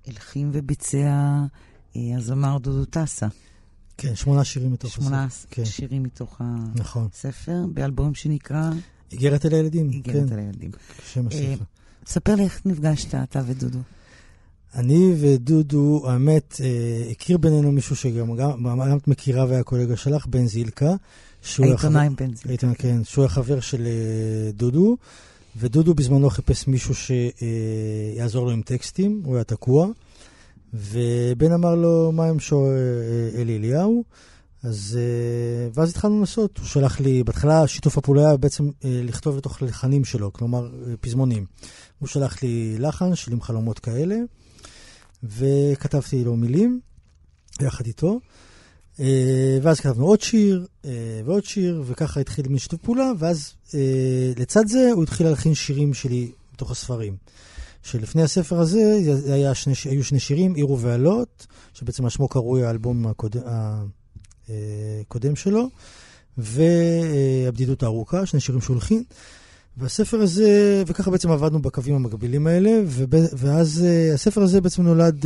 [0.08, 1.40] הלחים וביצע
[1.96, 3.28] אה, הזמר דודו טסה.
[3.98, 5.02] כן, שמונה שירים מתוך הספר.
[5.02, 5.66] שמונה כן.
[5.66, 6.42] שירים מתוך
[6.76, 7.08] נכון.
[7.14, 8.72] הספר, באלבום שנקרא...
[9.12, 9.90] איגרת אל הילדים.
[9.90, 10.34] איגרת כן.
[10.34, 10.72] אל הילדים.
[11.14, 11.40] שם הספר.
[11.40, 11.56] אה,
[12.06, 13.80] ספר לי איך נפגשת, אתה ודודו.
[14.76, 20.46] אני ודודו, האמת, אה, הכיר בינינו מישהו שגם גם את מכירה והיה קולגה שלך, בן
[20.46, 20.94] זילקה.
[21.60, 22.74] העיתונאי בן זילקה.
[22.74, 24.98] כן, שהוא החבר של אה, דודו.
[25.56, 29.88] ודודו בזמנו חיפש מישהו שיעזור לו עם טקסטים, הוא היה תקוע.
[30.74, 34.04] ובן אמר לו, מה עם שור אה, אלי אליהו?
[34.64, 39.38] אז, אה, ואז התחלנו לנסות, הוא שלח לי, בהתחלה שיתוף הפעולה היה בעצם אה, לכתוב
[39.38, 40.70] לתוך לחנים שלו, כלומר
[41.02, 41.46] פזמונים.
[42.00, 44.16] הוא שלח לי לחן של עם חלומות כאלה,
[45.24, 46.80] וכתבתי לו מילים
[47.62, 48.20] יחד איתו.
[49.02, 50.92] אה, ואז כתבנו עוד שיר אה,
[51.26, 53.80] ועוד שיר, וככה התחיל מין שיתוף פעולה, ואז אה,
[54.38, 57.16] לצד זה הוא התחיל להלחין שירים שלי מתוך הספרים.
[57.84, 63.42] שלפני הספר הזה היה שני, היו שני שירים, עיר ובעלות, שבעצם השמו קרוי האלבום הקודם,
[64.50, 65.70] הקודם שלו,
[66.38, 69.04] והבדידות הארוכה, שני שירים שהוא הלחין.
[69.78, 72.72] והספר הזה, וככה בעצם עבדנו בקווים המקבילים האלה,
[73.38, 75.26] ואז הספר הזה בעצם נולד...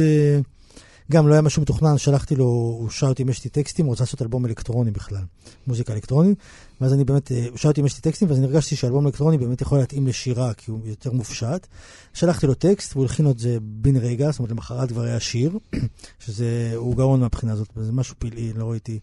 [1.12, 3.92] גם לא היה משהו מתוכנן, שלחתי לו, הוא שאל אותי אם יש לי טקסטים, הוא
[3.92, 5.24] רוצה לעשות אלבום אלקטרוני בכלל,
[5.68, 6.38] מוזיקה אלקטרונית,
[6.82, 9.06] ואז אני באמת, אה, הוא שאל אותי אם יש לי טקסטים, ואז אני הרגשתי שאלבום
[9.06, 11.68] אלקטרוני באמת יכול להתאים לשירה, כי הוא יותר מופשט.
[12.14, 15.58] שלחתי לו טקסט, והוא הלחין את זה בן רגע, זאת אומרת, למחרת כבר היה שיר,
[16.26, 19.00] שזה, הוא גאון מהבחינה הזאת, זה משהו פלאי, לא ראיתי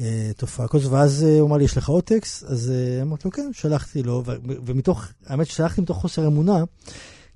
[0.00, 2.44] אה, תופעה כזאת, ואז אה, הוא אמר לי, יש לך עוד טקסט?
[2.44, 6.64] אז אה, אמרתי לו, כן, שלחתי לו, ומתוך, האמת ששלחתי מתוך חוסר אמונה,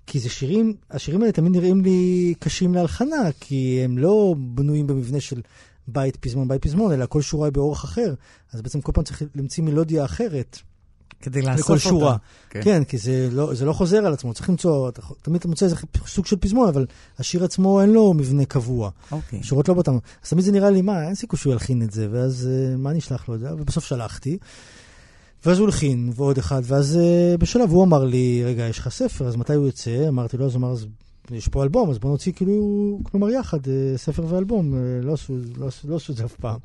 [0.06, 5.20] כי זה שירים, השירים האלה תמיד נראים לי קשים להלחנה, כי הם לא בנויים במבנה
[5.20, 5.40] של
[5.88, 8.14] בית פזמון, בית פזמון, אלא כל שורה היא באורח אחר.
[8.52, 10.58] אז בעצם כל פעם צריך למצוא מלודיה אחרת.
[11.24, 11.74] כדי לאסוף אותה.
[11.74, 12.16] לכל שורה.
[12.50, 15.48] כן, כן כי זה לא, זה לא חוזר על עצמו, צריך למצוא, אתה, תמיד אתה
[15.48, 16.86] מוצא איזה סוג של פזמון, אבל
[17.18, 18.90] השיר עצמו אין לו מבנה קבוע.
[19.12, 19.42] אוקיי.
[19.42, 19.98] שורות לא באותם.
[20.24, 22.90] אז תמיד זה נראה לי, מה, אין סיכוי שהוא ילחין את זה, ואז uh, מה
[22.90, 23.54] אני אשלח לו את זה?
[23.54, 24.38] ובסוף שלחתי.
[25.46, 29.28] ואז הוא הלחין, ועוד אחד, ואז uh, בשלב הוא אמר לי, רגע, יש לך ספר,
[29.28, 30.09] אז מתי הוא יוצא?
[30.09, 30.87] אמרתי לו, אז הוא אמר, אז
[31.30, 35.35] יש פה אלבום, אז בוא נוציא כאילו, כלומר יחד, uh, ספר ואלבום, uh, לא, עשו,
[35.57, 36.59] לא, לא את זה אף פעם.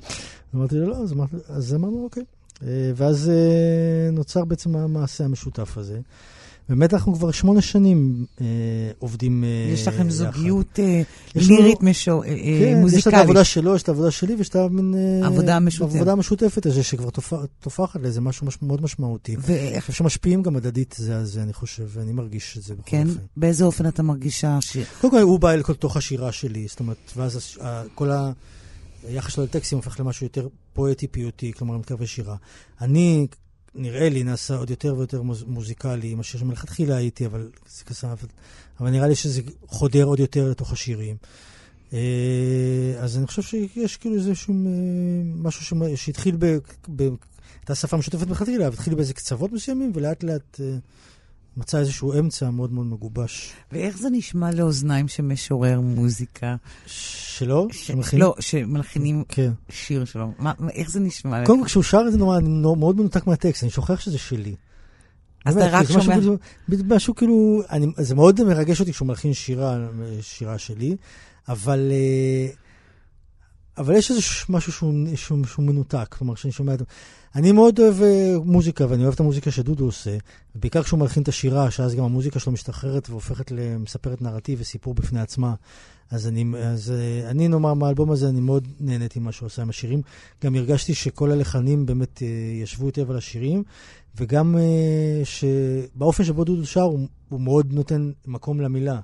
[0.56, 2.24] אמרתי לו, לא, אז, אמר, אז אמרנו, אוקיי.
[2.96, 3.32] ואז
[4.12, 6.00] נוצר בעצם המעשה המשותף הזה.
[6.70, 8.46] באמת אנחנו כבר שמונה שנים אה,
[9.00, 11.02] עובדים אה, יש לכם זוגיות אה,
[11.36, 13.06] לירית משו, אה, אה, כן, מוזיקלית.
[13.06, 14.96] יש את העבודה שלו, יש את העבודה שלי, ויש את המין...
[14.96, 15.96] אה, עבודה משותפת.
[15.96, 17.10] עבודה משותפת הזה, שכבר
[17.60, 19.36] תופחת לאיזה משהו מש, מאוד משמעותי.
[19.40, 19.94] ואיך...
[19.94, 23.08] שמשפיעים גם הדדית זה על זה, אני חושב, ואני מרגיש את זה בכל כן?
[23.08, 23.20] אופן.
[23.38, 24.78] באיזה אופן אתה מרגיש ש...
[25.02, 27.58] קודם כל, הוא בא אל תוך השירה שלי, זאת אומרת, ואז
[27.96, 28.32] כל ה...
[29.08, 32.36] היחס שלו לטקסטים הופך למשהו יותר פואטי-פיוטי, כלומר, אני מתכוון שירה.
[32.82, 33.28] אני...
[33.76, 38.26] נראה לי, נעשה עוד יותר ויותר מוז, מוזיקלי, מה שמלכתחילה הייתי, אבל זה כסף,
[38.80, 41.16] אבל נראה לי שזה חודר עוד יותר לתוך השירים.
[41.94, 42.00] אה,
[43.00, 44.60] אז אני חושב שיש כאילו איזשהו אה,
[45.36, 46.58] משהו שהתחיל ב...
[46.96, 47.10] ב
[47.60, 50.60] הייתה שפה משותפת מלכתחילה, אבל התחיל באיזה קצוות מסוימים, ולאט לאט
[51.58, 53.54] מצא איזשהו אמצע מאוד מאוד מגובש.
[53.72, 56.56] ואיך זה נשמע לאוזניים שמשורר מוזיקה?
[56.86, 57.68] שלו?
[57.72, 57.88] ש...
[57.88, 58.20] שמלחין...
[58.20, 59.52] לא, שמלחינים כן.
[59.70, 60.32] שיר שלו.
[60.40, 61.46] מה, איך זה נשמע?
[61.46, 64.56] קודם כל, כשהוא שר את זה נורא, אני מאוד מנותק מהטקסט, אני שוכח שזה שלי.
[65.46, 66.18] אז אתה רק שומע...
[66.18, 66.38] משהו,
[66.88, 69.88] משהו כאילו, אני, זה מאוד מרגש אותי כשהוא מלחין שירה,
[70.22, 70.96] שירה שלי,
[71.50, 71.92] אבל...
[71.92, 72.69] Uh,
[73.80, 76.82] אבל יש איזה משהו שהוא, שהוא, שהוא מנותק, כלומר, כשאני שומע את...
[77.36, 80.18] אני מאוד אוהב uh, מוזיקה, ואני אוהב את המוזיקה שדודו עושה,
[80.56, 85.20] בעיקר כשהוא מלחין את השירה, שאז גם המוזיקה שלו משתחררת והופכת למספרת נרטיב וסיפור בפני
[85.20, 85.54] עצמה.
[86.12, 89.70] אז אני, אז uh, אני נאמר, מהאלבום הזה, אני מאוד נהניתי ממה שהוא עושה עם
[89.70, 90.02] השירים.
[90.44, 92.24] גם הרגשתי שכל הלחנים באמת uh,
[92.64, 93.64] ישבו היטב על השירים,
[94.16, 94.56] וגם
[95.24, 99.00] שבאופן שבו דודו שר, הוא, הוא מאוד נותן מקום למילה.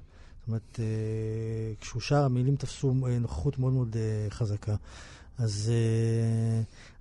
[0.46, 4.76] זאת אומרת, אה, כשהוא שר, המילים תפסו אה, נוכחות מאוד מאוד אה, חזקה.
[5.38, 5.72] אז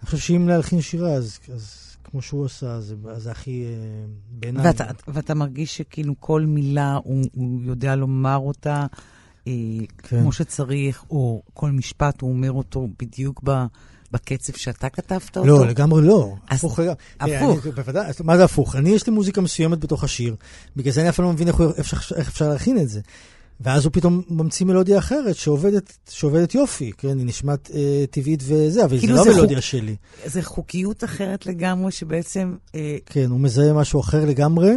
[0.01, 3.65] אני חושב שאם להלחין שירה, אז, אז כמו שהוא עשה, זה, זה הכי
[4.31, 4.67] בעיניי.
[4.67, 8.87] ואתה, ואתה מרגיש שכאילו כל מילה, הוא, הוא יודע לומר אותה
[9.45, 9.51] כן.
[10.03, 13.65] כמו שצריך, או כל משפט הוא אומר אותו בדיוק ב...
[14.13, 15.49] בקצב שאתה כתבת אותו?
[15.49, 16.35] לא, לגמרי לא.
[16.49, 16.81] הפוך.
[17.21, 17.67] הפוך.
[17.67, 18.77] בוודאי, מה זה הפוך?
[18.77, 20.37] אני, יש לי מוזיקה מסוימת בתוך השיר,
[20.77, 21.61] בגלל זה אני אף פעם לא מבין איך,
[22.17, 23.01] איך אפשר להכין את זה.
[23.61, 27.19] ואז הוא פתאום ממציא מלודיה אחרת שעובדת, שעובדת יופי, כן?
[27.19, 29.97] היא נשמעת אה, טבעית וזה, אבל כאילו זה לא המלודיה חוק, שלי.
[30.27, 32.55] זה חוקיות אחרת לגמרי שבעצם...
[32.75, 32.97] אה...
[33.07, 34.73] כן, הוא מזהה משהו אחר לגמרי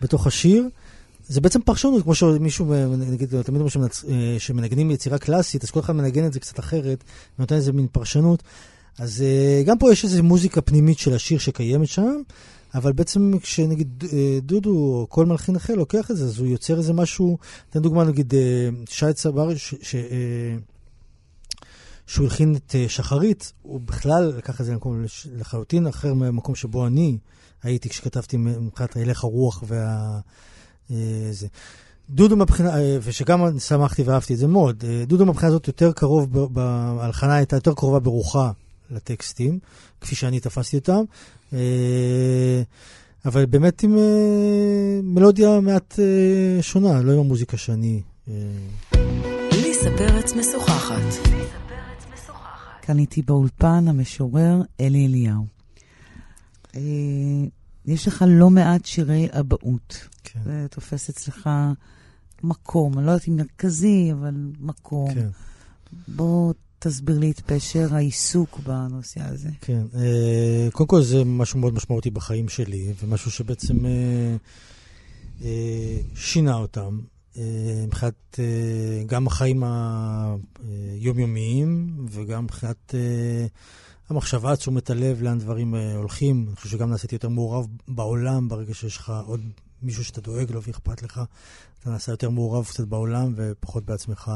[0.00, 0.68] בתוך השיר.
[1.28, 5.92] זה בעצם פרשנות, כמו שמישהו, נגיד, תמיד אומרים אה, שמנגנים יצירה קלאסית, אז כל אחד
[5.92, 7.04] מנגן את זה קצת אחרת,
[7.38, 8.42] ונותן איזה מין פרשנות.
[8.98, 12.20] אז אה, גם פה יש איזו מוזיקה פנימית של השיר שקיימת שם,
[12.74, 16.78] אבל בעצם כשנגיד אה, דודו או כל מלחין אחר לוקח את זה, אז הוא יוצר
[16.78, 17.38] איזה משהו,
[17.70, 19.54] אתן דוגמה נגיד אה, שי צבר, אה,
[22.06, 25.04] שהוא הלחין את שחרית, הוא בכלל לקח את זה למקום
[25.36, 27.18] לחלוטין אחר מהמקום שבו אני
[27.62, 30.20] הייתי כשכתבתי מבחינת הלך הרוח וה...
[31.30, 31.46] זה.
[32.10, 32.70] דודו מבחינה,
[33.02, 37.98] ושגם שמחתי ואהבתי את זה מאוד, דודו מבחינה הזאת יותר קרוב, ההלחנה הייתה יותר קרובה
[37.98, 38.50] ברוחה
[38.90, 39.58] לטקסטים,
[40.00, 41.04] כפי שאני תפסתי אותם,
[43.24, 48.02] אבל באמת עם אה, מלודיה מעט אה, שונה, לא עם המוזיקה שאני...
[49.52, 51.28] ליסה פרץ משוחחת.
[52.82, 55.46] כאן איתי באולפן המשורר אלי אליהו.
[57.86, 60.08] יש לך לא מעט שירי אבהות.
[60.24, 60.40] כן.
[60.44, 61.50] זה תופס אצלך
[62.42, 65.14] מקום, אני לא יודעת אם מרכזי, אבל מקום.
[65.14, 65.28] כן.
[66.08, 69.48] בוא תסביר לי את פשר העיסוק בנושא הזה.
[69.60, 74.36] כן, אה, קודם כל זה משהו מאוד משמעותי בחיים שלי, ומשהו שבעצם אה,
[75.42, 77.00] אה, שינה אותם.
[77.86, 78.38] מבחינת
[79.06, 79.62] גם החיים
[80.98, 82.94] היומיומיים וגם מבחינת
[84.08, 86.44] המחשבה, תשומת הלב, לאן דברים הולכים.
[86.48, 89.40] אני חושב שגם נעשיתי יותר מעורב בעולם ברגע שיש לך עוד
[89.82, 91.20] מישהו שאתה דואג לו ואכפת לך.
[91.80, 94.30] אתה נעשה יותר מעורב קצת בעולם ופחות בעצמך.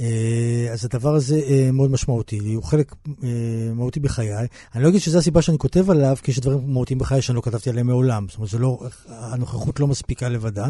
[0.00, 3.28] אה, אז הדבר הזה אה, מאוד משמעותי הוא חלק אה,
[3.74, 4.46] מהותי בחיי.
[4.74, 7.40] אני לא אגיד שזו הסיבה שאני כותב עליו, כי יש דברים מהותיים בחיי שאני לא
[7.40, 8.26] כתבתי עליהם מעולם.
[8.28, 8.78] זאת אומרת, לא,
[9.08, 10.66] הנוכחות לא מספיקה לבדה.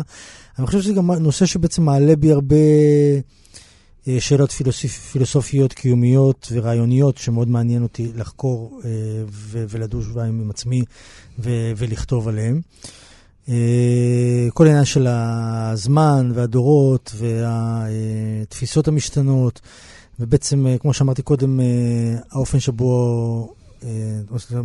[0.58, 2.56] אני חושב שזה גם נושא שבעצם מעלה בי הרבה
[4.18, 8.80] שאלות פילוסופ, פילוסופיות, קיומיות ורעיוניות, שמאוד מעניין אותי לחקור
[9.44, 10.82] ולדוש בהם עם עצמי
[11.76, 12.60] ולכתוב עליהם.
[13.48, 19.60] אה, כל העניין של הזמן והדורות והתפיסות המשתנות,
[20.20, 21.66] ובעצם, אה, כמו שאמרתי קודם, אה,
[22.32, 23.54] האופן שבו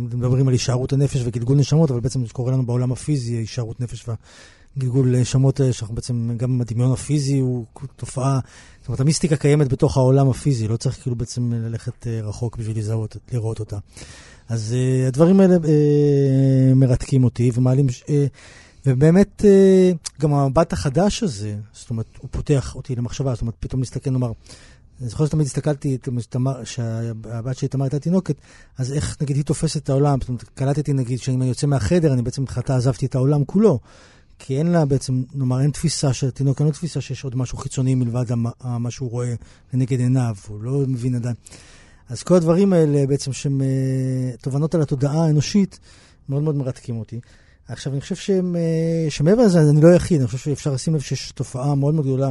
[0.00, 4.08] מדברים על הישארות הנפש וגלגול נשמות, אבל בעצם זה קורה לנו בעולם הפיזי, הישארות נפש
[4.08, 7.64] והגלגול נשמות, שאנחנו בעצם, גם הדמיון הפיזי הוא
[7.96, 8.40] תופעה,
[8.80, 13.16] זאת אומרת, המיסטיקה קיימת בתוך העולם הפיזי, לא צריך כאילו בעצם ללכת רחוק בשביל לזהות,
[13.32, 13.78] לראות אותה.
[14.48, 14.74] אז
[15.08, 15.56] הדברים האלה
[16.74, 17.86] מרתקים אותי ומעלים...
[18.88, 23.80] ובאמת, אה, גם המבט החדש הזה, זאת אומרת, הוא פותח אותי למחשבה, זאת אומרת, פתאום
[23.80, 24.32] להסתכל, נאמר,
[25.00, 25.98] אני זוכר שתמיד הסתכלתי,
[26.64, 28.34] שהבת שלי תמר הייתה תינוקת,
[28.78, 30.18] אז איך נגיד היא תופסת את העולם?
[30.20, 33.78] זאת אומרת, קלטתי נגיד שאם אני יוצא מהחדר, אני בעצם מבחינתה עזבתי את העולם כולו.
[34.38, 37.58] כי אין לה בעצם, נאמר, אין תפיסה של התינוק, אין לו תפיסה שיש עוד משהו
[37.58, 39.34] חיצוני מלבד מה שהוא רואה
[39.72, 41.34] לנגד עיניו, הוא לא מבין עדיין.
[42.08, 45.78] אז כל הדברים האלה בעצם שהם אה, תובנות על התודעה האנושית,
[46.28, 47.20] מאוד מאוד מרתקים אותי.
[47.68, 51.00] עכשיו, אני חושב שהם, אה, שמעבר לזה, אני לא היחיד, אני חושב שאפשר לשים לב
[51.00, 52.30] שיש תופעה מאוד מאוד גדולה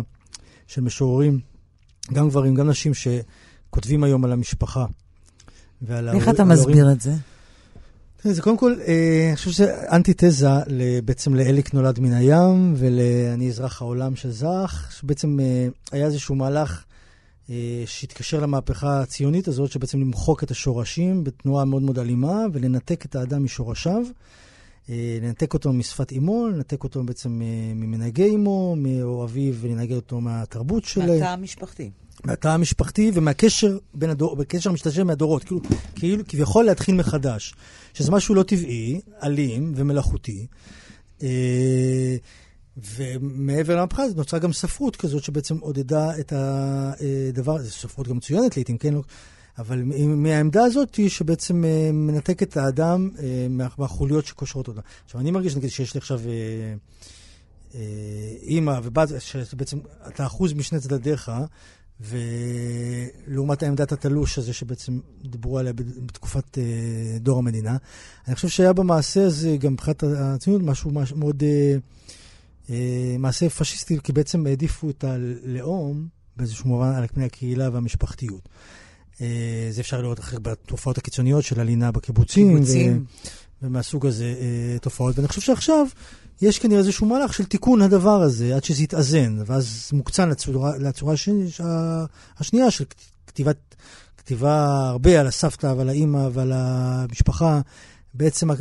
[0.67, 1.39] של משוררים,
[2.13, 4.85] גם גברים, גם נשים, שכותבים היום על המשפחה
[5.81, 7.13] ועל איך אתה מסביר את זה?
[8.23, 10.47] זה קודם כל, אה, אני חושב שזה אנטיתזה
[11.05, 16.83] בעצם לאליק נולד מן הים ול"אני אזרח העולם של זך", שבעצם אה, היה איזשהו מהלך
[17.85, 23.43] שהתקשר למהפכה הציונית הזאת, שבעצם למחוק את השורשים בתנועה מאוד מאוד אלימה ולנתק את האדם
[23.43, 24.03] משורשיו.
[24.89, 30.21] אה, לנתק אותו משפת אימו, לנתק אותו בעצם אה, ממנהגי אימו, או אביו, ולנהג אותו
[30.21, 31.09] מהתרבות שלהם.
[31.09, 31.89] מהתא המשפחתי.
[32.23, 35.61] מהתא המשפחתי ומהקשר בין הדור, בקשר המשתשם מהדורות, כאילו,
[35.95, 37.53] כאילו כביכול להתחיל מחדש,
[37.93, 40.47] שזה משהו לא טבעי, אלים ומלאכותי.
[41.23, 42.15] אה,
[42.97, 48.57] ומעבר למהפכה הזאת נוצרה גם ספרות כזאת שבעצם עודדה את הדבר הזה, ספרות גם מצוינת
[48.57, 48.93] לעיתים, כן?
[49.57, 54.81] אבל מהעמדה הזאת היא שבעצם אה, מנתק את האדם אה, מהחוליות שקושרות אותה.
[55.05, 56.21] עכשיו, אני מרגיש נגיד שיש לי עכשיו
[57.75, 57.79] אה,
[58.41, 61.31] אימא ובת, שבעצם אתה אחוז משני צדדיך,
[61.99, 66.57] ולעומת העמדת התלוש הזה שבעצם דיברו עליה בתקופת
[67.19, 67.77] דור המדינה.
[68.27, 71.43] אני חושב שהיה במעשה הזה, גם מבחינת הציונות, משהו מאוד...
[73.19, 78.49] מעשה פשיסטי, כי בעצם העדיפו את הלאום באיזשהו מובן על פני הקהילה והמשפחתיות.
[79.21, 82.53] אה, זה אפשר לראות אחר בתופעות הקיצוניות של הלינה בקיבוצים.
[82.53, 83.05] קיבוצים.
[83.61, 85.17] ומהסוג הזה אה, תופעות.
[85.17, 85.85] ואני חושב שעכשיו
[86.41, 91.15] יש כנראה איזשהו מהלך של תיקון הדבר הזה, עד שזה יתאזן, ואז מוקצן לצורה, לצורה
[92.37, 92.83] השנייה של
[93.27, 93.75] כתיבת,
[94.17, 97.61] כתיבה הרבה על הסבתא ועל האימא ועל המשפחה.
[98.13, 98.55] בעצם אה,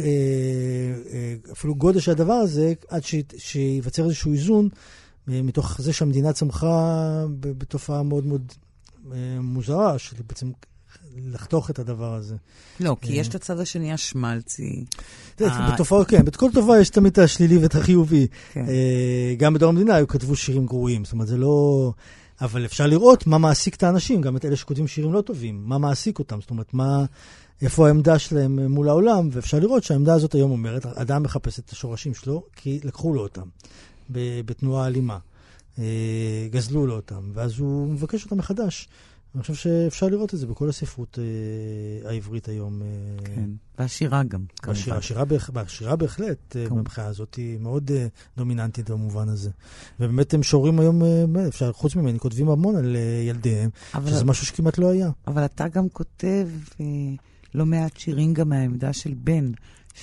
[1.53, 3.03] אפילו גודל של הדבר הזה, עד
[3.39, 4.69] שייווצר איזשהו איזון
[5.29, 8.53] מתוך זה שהמדינה צמחה בתופעה מאוד מאוד
[9.41, 10.51] מוזרה, של בעצם
[11.17, 12.37] לחתוך את הדבר הזה.
[12.81, 14.85] לא, כי יש את הצד השני השמלצי.
[15.41, 18.27] בתופעות, כן, בכל תופעה יש תמיד את השלילי ואת החיובי.
[18.53, 18.65] כן.
[18.69, 21.93] אה, גם בדור המדינה היו כתבו שירים גרועים, זאת אומרת, זה לא...
[22.41, 25.79] אבל אפשר לראות מה מעסיק את האנשים, גם את אלה שכותבים שירים לא טובים, מה
[25.79, 27.05] מעסיק אותם, זאת אומרת, מה...
[27.63, 32.15] איפה העמדה שלהם מול העולם, ואפשר לראות שהעמדה הזאת היום אומרת, אדם מחפש את השורשים
[32.15, 33.49] שלו, כי לקחו לו אותם
[34.11, 35.19] בתנועה אלימה.
[35.79, 38.89] אה, גזלו לו אותם, ואז הוא מבקש אותם מחדש.
[39.37, 42.83] אני חושב שאפשר לראות את זה בכל הספרות אה, העברית היום.
[42.83, 42.87] אה,
[43.25, 44.81] כן, והשירה גם, כמובן.
[44.81, 44.99] השירה,
[45.67, 49.51] השירה בהחלט, אה, מבחינה הזאת, היא מאוד אה, דומיננטית במובן הזה.
[50.01, 54.25] ובאמת הם שורים היום, אה, אפשר, חוץ ממני, כותבים המון על אה, ילדיהם, אבל, שזה
[54.25, 55.11] משהו שכמעט לא היה.
[55.27, 56.49] אבל אתה גם כותב
[56.81, 56.87] אה,
[57.55, 59.53] לא מעט שירים גם מהעמדה של בן,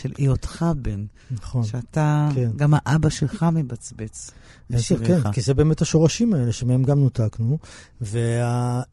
[0.02, 1.06] של היותך בן.
[1.32, 1.64] נכון.
[1.64, 2.50] שאתה, כן.
[2.56, 4.32] גם האבא שלך מבצבץ.
[5.24, 7.58] כן, כי זה באמת השורשים האלה שמהם גם נותקנו.
[8.02, 8.84] והאבא,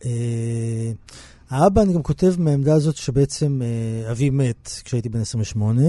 [1.50, 5.82] וה, אני גם כותב מהעמדה הזאת שבעצם אה, אבי מת כשהייתי בן 28,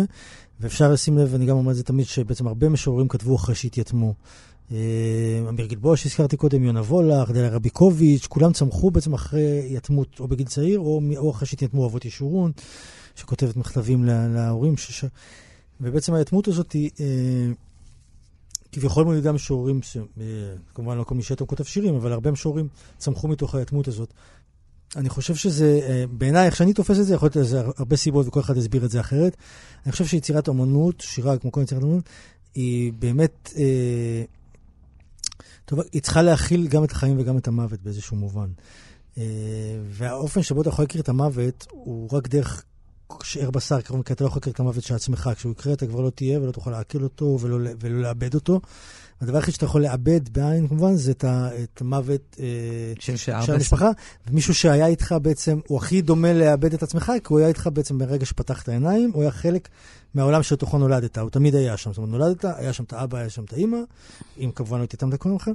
[0.59, 4.13] ואפשר לשים לב, אני גם אומר את זה תמיד, שבעצם הרבה משוררים כתבו אחרי שהתייתמו.
[4.71, 4.77] אה,
[5.49, 10.47] אמיר גלבוע שהזכרתי קודם, יונה וולך, דליה רביקוביץ', כולם צמחו בעצם אחרי יתמות או בגיל
[10.47, 12.51] צעיר, או, או אחרי שהתייתמו אבות ישורון.
[13.21, 15.05] שכותבת מכתבים להורים, שש...
[15.81, 17.51] ובעצם היתמות הזאת היא, אה,
[18.71, 19.97] כביכול מולידה משוררים, ש...
[19.97, 20.23] אה,
[20.75, 24.13] כמובן לא כל מי שיתם כותב שירים, אבל הרבה משוררים צמחו מתוך היתמות הזאת.
[24.95, 28.27] אני חושב שזה, אה, בעיניי, איך שאני תופס את זה, יכול להיות לזה הרבה סיבות
[28.27, 29.37] וכל אחד יסביר את זה אחרת.
[29.85, 32.03] אני חושב שיצירת אמנות, שירה כמו כל יצירת אמנות,
[32.55, 34.23] היא באמת, אה,
[35.65, 38.49] טוב, היא צריכה להכיל גם את החיים וגם את המוות באיזשהו מובן.
[39.17, 39.23] אה,
[39.89, 42.63] והאופן שבו אתה יכול להכיר את המוות הוא רק דרך
[43.23, 45.29] שאר בשר, כי אתה לא יכול להכיר את המוות של עצמך.
[45.35, 48.61] כשהוא יקרה אתה כבר לא תהיה ולא תוכל לעכל אותו ולא, ולא לאבד אותו.
[49.21, 51.25] הדבר היחיד שאתה יכול לאבד בעין, כמובן, זה את,
[51.63, 52.45] את המוות אה,
[52.99, 53.89] של, של המשפחה.
[54.27, 57.97] ומישהו שהיה איתך בעצם, הוא הכי דומה לאבד את עצמך, כי הוא היה איתך בעצם
[57.97, 59.67] ברגע שפתחת העיניים, הוא היה חלק
[60.13, 61.93] מהעולם שלתוכו נולדת, הוא תמיד היה שם.
[61.93, 63.77] זאת אומרת, נולדת, היה שם את האבא, היה שם את האימא,
[64.37, 65.53] אם כמובן לא התייתמת קודם לכן,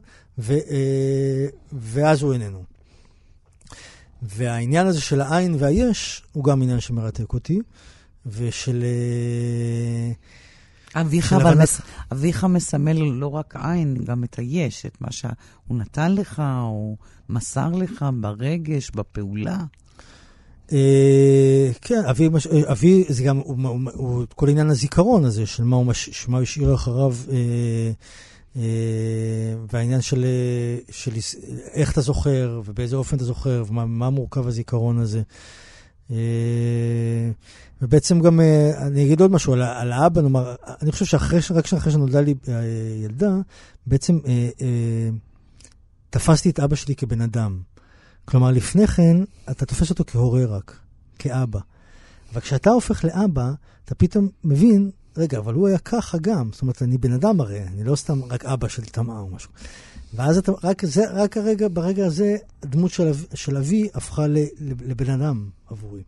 [0.51, 2.76] אה, ואז הוא איננו.
[4.29, 7.59] והעניין הזה של העין והיש הוא גם עניין שמרתק אותי,
[8.27, 8.85] ושל...
[8.85, 10.13] אה,
[11.01, 11.63] אביך, אבל הבנת...
[11.63, 11.81] מס...
[12.13, 15.31] אביך מסמל לא רק עין, גם את היש, את מה שהוא
[15.71, 16.97] נתן לך, או
[17.29, 19.59] מסר לך ברגש, בפעולה.
[20.73, 22.29] אה, כן, אבי,
[22.71, 26.37] אבי זה גם, הוא, הוא, הוא, כל עניין הזיכרון הזה, של מה הוא, מש, מה
[26.37, 27.15] הוא השאיר אחריו.
[27.29, 27.91] אה, אה,
[29.69, 30.27] והעניין של,
[30.91, 31.13] של
[31.73, 35.23] איך אתה זוכר, ובאיזה אופן אתה זוכר, ומה מורכב הזיכרון הזה.
[36.11, 36.17] אה,
[37.83, 41.73] ובעצם גם, אה, אני אגיד עוד משהו על, על האבא, נאמר, אני חושב שאחרי, רק
[41.73, 42.35] אחרי שנולדה לי
[43.05, 43.37] ילדה,
[43.87, 44.19] בעצם
[46.11, 47.61] תפסתי את אבא שלי כבן אדם.
[48.25, 49.17] כלומר, לפני כן,
[49.51, 50.79] אתה תופס אותו כהורה רק,
[51.19, 51.61] כאבא.
[52.33, 53.53] אבל כשאתה הופך לאבא,
[53.85, 56.51] אתה פתאום מבין רגע, אבל הוא היה ככה גם.
[56.53, 59.51] זאת אומרת, אני בן אדם הרי, אני לא סתם רק אבא של תמר או משהו.
[60.15, 65.11] ואז אתה, רק, זה, רק הרגע, ברגע הזה, הדמות של, של אבי הפכה ל, לבן
[65.11, 66.03] אדם עבורי.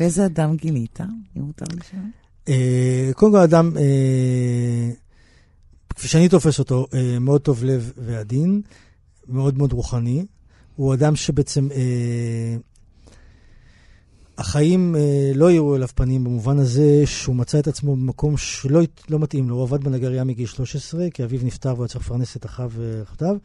[0.00, 1.00] ואיזה אדם גילית,
[1.36, 2.02] אם מותר לשאול?
[2.48, 4.90] אה, קודם כל, אדם, אה,
[5.90, 8.62] כפי שאני תופס אותו, אה, מאוד טוב לב ועדין,
[9.28, 10.26] מאוד מאוד רוחני.
[10.76, 11.68] הוא אדם שבעצם...
[11.72, 12.56] אה,
[14.38, 18.80] החיים אה, לא יראו אליו פנים במובן הזה שהוא מצא את עצמו במקום שלא
[19.10, 19.54] לא מתאים לו.
[19.54, 23.36] הוא עבד בנגרייה מגיל 13, כי אביו נפטר והוא היה צריך לפרנס את אחיו ואחיותיו,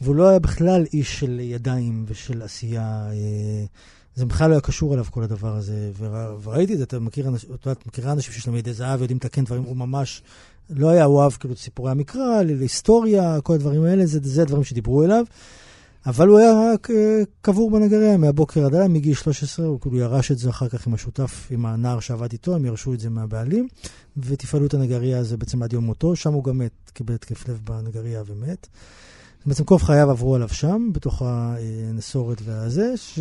[0.00, 3.08] והוא לא היה בכלל איש של ידיים ושל עשייה.
[3.10, 3.64] אה,
[4.14, 5.90] זה בכלל לא היה קשור אליו, כל הדבר הזה.
[6.42, 9.62] וראיתי את זה, אתה מכיר, אתה מכירה אנשים שיש להם ידי זהב ויודעים לתקן דברים,
[9.62, 10.22] הוא ממש
[10.70, 15.04] לא היה, אוהב כאילו את סיפורי המקרא, להיסטוריה, כל הדברים האלה, זה, זה הדברים שדיברו
[15.04, 15.24] אליו.
[16.06, 20.32] אבל הוא היה רק אה, קבור בנגריה מהבוקר עד הלילה, מגיל 13, הוא כאילו ירש
[20.32, 23.68] את זה אחר כך עם השותף, עם הנער שעבד איתו, הם ירשו את זה מהבעלים,
[24.16, 27.60] ותפעלו את הנגריה הזה בעצם עד יום מותו, שם הוא גם מת, קיבל התקף לב
[27.64, 28.66] בנגריה ומת.
[29.46, 33.18] בעצם כל חייו עברו עליו שם, בתוך הנסורת והזה, ש...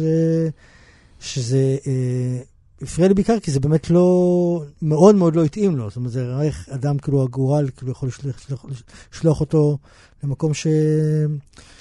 [1.20, 2.42] שזה אה,
[2.82, 5.90] הפריע לי בעיקר כי זה באמת לא, מאוד מאוד לא התאים לו.
[5.90, 8.66] זאת אומרת, זה איך אדם, כאילו, הגורל, כאילו, יכול לשלוח, לשלוח,
[9.14, 9.78] לשלוח אותו
[10.26, 10.67] למקום ש...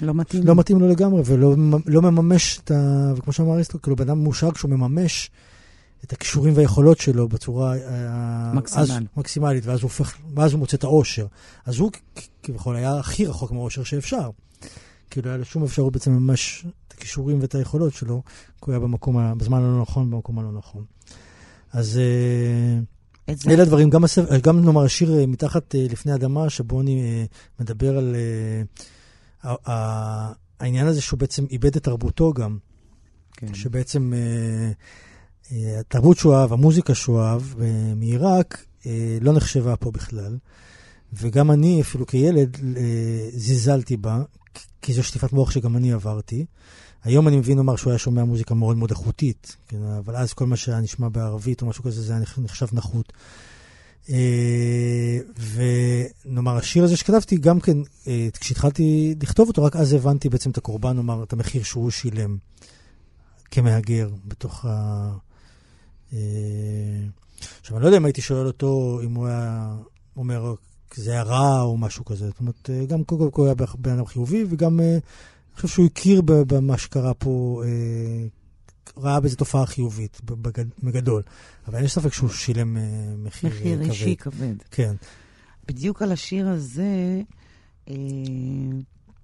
[0.01, 0.43] לא מתאים.
[0.43, 3.13] לא מתאים לו לגמרי, ולא לא מממש את ה...
[3.15, 5.31] וכמו שאמר אריסטו, כאילו, בן אדם מאושר כשהוא מממש
[6.03, 7.75] את הכישורים והיכולות שלו בצורה...
[7.77, 8.91] אה, מקסימלית.
[8.91, 11.27] אז, מקסימלית, ואז הוא הופך, ואז הוא מוצא את האושר.
[11.65, 11.91] אז הוא
[12.43, 14.29] כביכול היה הכי רחוק מהאושר שאפשר.
[15.09, 18.79] כאילו, היה לו שום אפשרות בעצם ממש את הכישורים ואת היכולות שלו, כי הוא היה
[18.79, 20.83] במקום, בזמן הלא נכון, במקום הלא נכון.
[21.73, 21.99] אז
[23.29, 27.25] אה, אלה הדברים, גם, הספר, גם נאמר השיר אה, מתחת אה, לפני אדמה, שבו אני
[27.59, 28.15] מדבר על
[30.59, 32.57] העניין הזה שהוא בעצם איבד את תרבותו גם.
[33.37, 33.53] כן.
[33.53, 34.13] שבעצם
[35.51, 37.41] התרבות שהוא אהב, המוזיקה שהוא אהב
[37.95, 38.65] מעיראק,
[39.21, 40.37] לא נחשבה פה בכלל.
[41.13, 42.57] וגם אני, אפילו כילד,
[43.35, 44.23] זלזלתי בה,
[44.81, 46.45] כי זו שטיפת מוח שגם אני עברתי.
[47.05, 50.45] היום אני מבין לומר שהוא היה שומע מוזיקה מאוד מאוד איכותית, כן, אבל אז כל
[50.45, 53.13] מה שהיה נשמע בערבית או משהו כזה, זה היה נחשב נחות.
[54.09, 55.17] אה,
[56.25, 57.77] ונאמר, השיר הזה שכתבתי, גם כן,
[58.07, 62.37] אה, כשהתחלתי לכתוב אותו, רק אז הבנתי בעצם את הקורבן, נאמר, את המחיר שהוא שילם
[63.51, 65.11] כמהגר בתוך ה...
[66.13, 66.19] אה,
[67.61, 69.75] עכשיו, אני לא יודע אם הייתי שואל אותו אם הוא היה
[70.17, 70.53] אומר,
[70.95, 72.25] זה היה רע או משהו כזה.
[72.27, 74.79] זאת אומרת, גם קודם כל הוא היה בן אדם חיובי, וגם
[75.55, 78.27] אני חושב שהוא הכיר במה שקרה פה, אה,
[78.97, 80.21] ראה בזה תופעה חיובית,
[80.83, 81.21] בגדול.
[81.67, 82.83] אבל אין ספק שהוא שילם אה,
[83.17, 83.87] מחיר, מחיר כבד.
[83.87, 84.55] מחיר אישי כבד.
[84.71, 84.95] כן.
[85.67, 87.21] בדיוק על השיר הזה,
[87.89, 87.95] אה,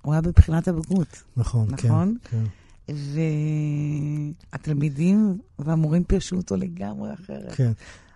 [0.02, 1.24] הוא היה בבחינת הבגרות.
[1.38, 2.18] נכון, כן, נכון?
[2.30, 2.44] כן.
[4.54, 7.52] והתלמידים והמורים פירשו אותו לגמרי אחרת.
[7.56, 7.72] כן.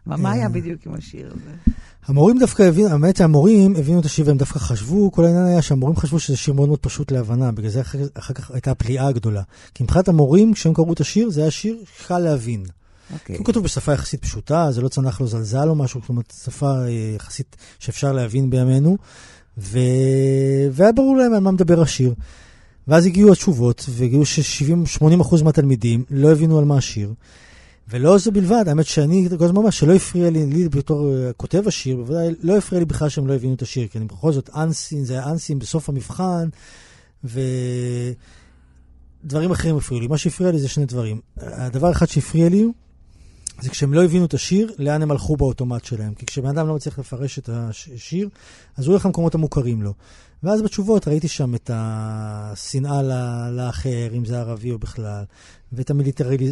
[0.05, 1.71] מה, היה בדיוק עם השיר הזה?
[2.05, 5.95] המורים דווקא הבינו, האמת שהמורים הבינו את השיר והם דווקא חשבו, כל העניין היה שהמורים
[5.95, 9.41] חשבו שזה שיר מאוד מאוד פשוט להבנה, בגלל זה אחר, אחר כך הייתה הפליאה הגדולה.
[9.73, 11.77] כי מבחינת המורים, כשהם קראו את השיר, זה היה שיר
[12.07, 12.63] קל להבין.
[12.65, 13.13] Okay.
[13.13, 13.37] אוקיי.
[13.37, 16.89] הוא כתוב בשפה יחסית פשוטה, זה לא צנח לו זלזל או משהו, אומרת, שפה אה,
[17.15, 18.97] יחסית שאפשר להבין בימינו,
[19.57, 19.79] ו...
[20.71, 22.13] והיה ברור להם על מה מדבר השיר.
[22.87, 27.13] ואז הגיעו התשובות, והגיעו ש-70-80% מהתלמידים לא הבינו על מה השיר.
[27.89, 31.67] ולא זו בלבד, האמת שאני כל הזמן אומר שלא הפריע לי, לי בתור uh, כותב
[31.67, 34.49] השיר, בוודאי לא הפריע לי בכלל שהם לא הבינו את השיר, כי אני בכל זאת
[34.55, 36.49] אנסים, זה היה אנסים בסוף המבחן,
[37.23, 37.41] ודברים
[39.51, 40.07] אחרים הפריעו לי.
[40.07, 41.19] מה שהפריע לי זה שני דברים.
[41.38, 42.65] הדבר אחד שהפריע לי
[43.61, 46.13] זה כשהם לא הבינו את השיר, לאן הם הלכו באוטומט שלהם.
[46.13, 48.29] כי כשבן אדם לא מצליח לפרש את השיר,
[48.77, 49.93] אז הוא הולך למקומות המוכרים לו.
[50.43, 53.01] ואז בתשובות ראיתי שם את השנאה
[53.51, 55.23] לאחר, אם זה ערבי או בכלל,
[55.73, 55.91] ואת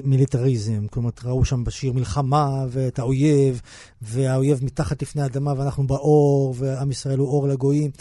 [0.04, 3.62] המיליטריזם, כלומר, ראו שם בשיר מלחמה, ואת האויב,
[4.02, 7.92] והאויב מתחת לפני האדמה, ואנחנו באור, ועם ישראל הוא אור לגויים,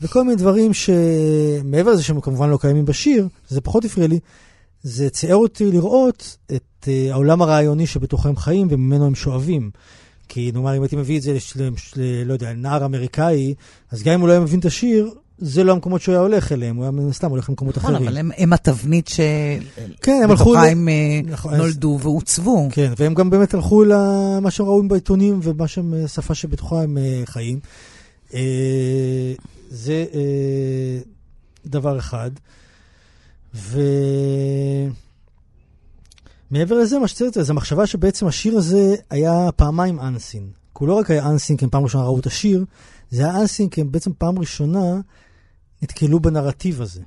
[0.00, 4.18] וכל מיני דברים שמעבר לזה שהם כמובן לא קיימים בשיר, זה פחות הפריע לי,
[4.82, 9.70] זה ציער אותי לראות את uh, העולם הרעיוני שבתוכו הם חיים וממנו הם שואבים.
[10.28, 13.54] כי נאמר, אם הייתי מביא את זה, לשל, של, לא יודע, נער אמריקאי,
[13.90, 16.52] אז גם אם הוא לא היה מבין את השיר, זה לא המקומות שהוא היה הולך
[16.52, 18.08] אליהם, הוא היה מן הסתם הולך למקומות נכון, אחרים.
[18.08, 22.06] נכון, אבל הם, הם התבנית שבתוכה כן, הם אה, נכון, נולדו אז...
[22.06, 22.68] ועוצבו.
[22.72, 26.98] כן, והם גם באמת הלכו למה שהם ראו בעיתונים ומה שהם, אה, שפה שבתוכה הם
[26.98, 27.60] אה, חיים.
[29.70, 30.04] זה
[31.66, 32.30] דבר אחד.
[33.58, 33.80] ו...
[36.50, 40.50] מעבר לזה, מה שצריך, זה המחשבה שבעצם השיר הזה היה פעמיים אנסין.
[40.78, 42.64] כי הוא לא רק היה אנסין כי הם פעם ראשונה ראו את השיר,
[43.10, 45.00] זה היה אנסין כי הם בעצם פעם ראשונה
[45.82, 47.02] נתקלו בנרטיב הזה.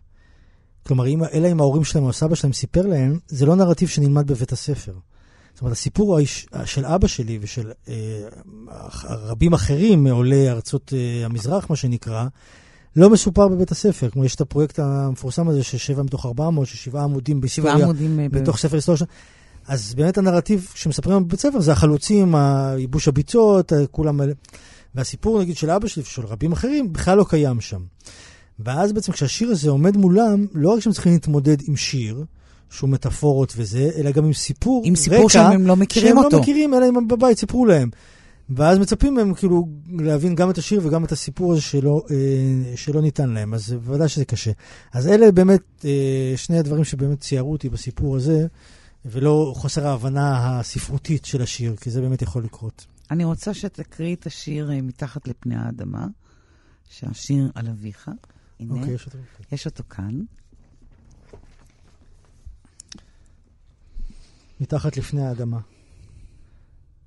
[0.88, 4.28] כלומר, אם, אלא אם ההורים שלהם או סבא שלהם סיפר להם, זה לא נרטיב שנלמד
[4.28, 4.94] בבית הספר.
[5.54, 6.20] זאת אומרת, הסיפור
[6.66, 8.28] של אבא שלי ושל אה,
[9.04, 12.28] רבים אחרים מעולי ארצות אה, המזרח, מה שנקרא,
[12.96, 14.10] לא מסופר בבית הספר.
[14.10, 17.74] כמו יש את הפרויקט המפורסם הזה של שבע מתוך ארבע מאות, של שבעה עמודים בהיסטוריה,
[17.74, 18.60] אה, בתוך ב...
[18.60, 19.02] ספר היסטוריה.
[19.68, 22.36] אז באמת הנרטיב שמספרים בבית הספר זה החלוצים,
[22.78, 24.20] ייבוש הביצות, כולם...
[24.96, 27.82] והסיפור נגיד של אבא שלי ושל רבים אחרים בכלל לא קיים שם.
[28.60, 32.24] ואז בעצם כשהשיר הזה עומד מולם, לא רק שהם צריכים להתמודד עם שיר,
[32.70, 36.36] שהוא מטאפורות וזה, אלא גם עם סיפור עם סיפור רקע, שהם לא מכירים שהם אותו.
[36.36, 37.90] לא מכירים, אלא אם בבית סיפרו להם.
[38.56, 43.02] ואז מצפים מהם כאילו להבין גם את השיר וגם את הסיפור הזה שלא, אה, שלא
[43.02, 44.52] ניתן להם, אז בוודאי שזה קשה.
[44.92, 48.48] אז אלה באמת אה, שני הדברים שבאמת ציירו אותי בסיפור הזה,
[49.06, 52.86] ולא חוסר ההבנה הספרותית של השיר, כי זה באמת יכול לקרות.
[53.12, 56.08] אני רוצה שתקריא את השיר אה, מתחת לפני האדמה,
[56.90, 58.12] שהשיר על אביך.
[58.60, 59.18] הנה, אוקיי, יש אותו.
[59.52, 60.22] יש אותו כאן.
[64.62, 65.60] מתחת לפני האדמה.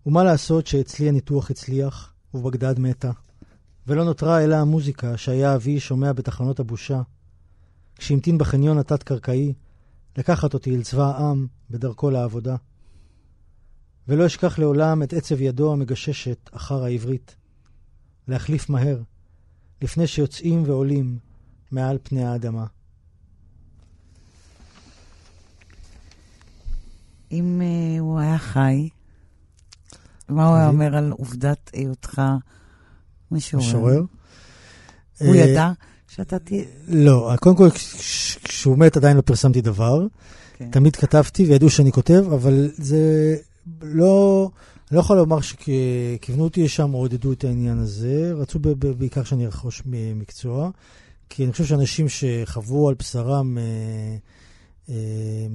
[0.07, 3.11] ומה לעשות שאצלי הניתוח הצליח, ובגדד מתה,
[3.87, 7.03] ולא נותרה אלא המוזיקה שהיה אבי שומע בתחנות הבושה,
[7.97, 9.53] כשהמתין בחניון התת-קרקעי,
[10.17, 12.57] לקחת אותי אל צבא העם בדרכו לעבודה.
[14.09, 17.37] ולא אשכח לעולם את עצב ידו המגששת אחר העברית.
[18.29, 19.03] להחליף מהר,
[19.83, 21.19] לפני שיוצאים ועולים
[21.71, 22.67] מעל פני האדמה.
[27.31, 28.89] אם uh, הוא היה חי,
[30.29, 30.69] מה הוא היה?
[30.69, 32.23] אומר על עובדת היותך
[33.31, 33.63] משורר?
[33.63, 34.03] משורר.
[35.19, 35.71] הוא אה, ידע
[36.09, 36.65] שאתה תהיה...
[36.89, 40.07] לא, קודם כל, כש- כשהוא מת עדיין לא פרסמתי דבר.
[40.57, 40.71] כן.
[40.71, 43.37] תמיד כתבתי וידעו שאני כותב, אבל זה
[43.83, 44.49] לא...
[44.91, 48.59] אני לא יכול לומר שכיוונו אותי לשם או עודדו את העניין הזה, רצו
[48.99, 49.83] בעיקר שאני ארכוש
[50.15, 50.71] מקצוע,
[51.29, 53.63] כי אני חושב שאנשים שחוו על בשרם אה,
[54.89, 55.47] אה,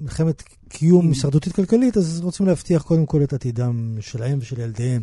[0.00, 5.02] מלחמת קיום הישרדותית כלכלית, אז רוצים להבטיח קודם כל את עתידם שלהם ושל ילדיהם,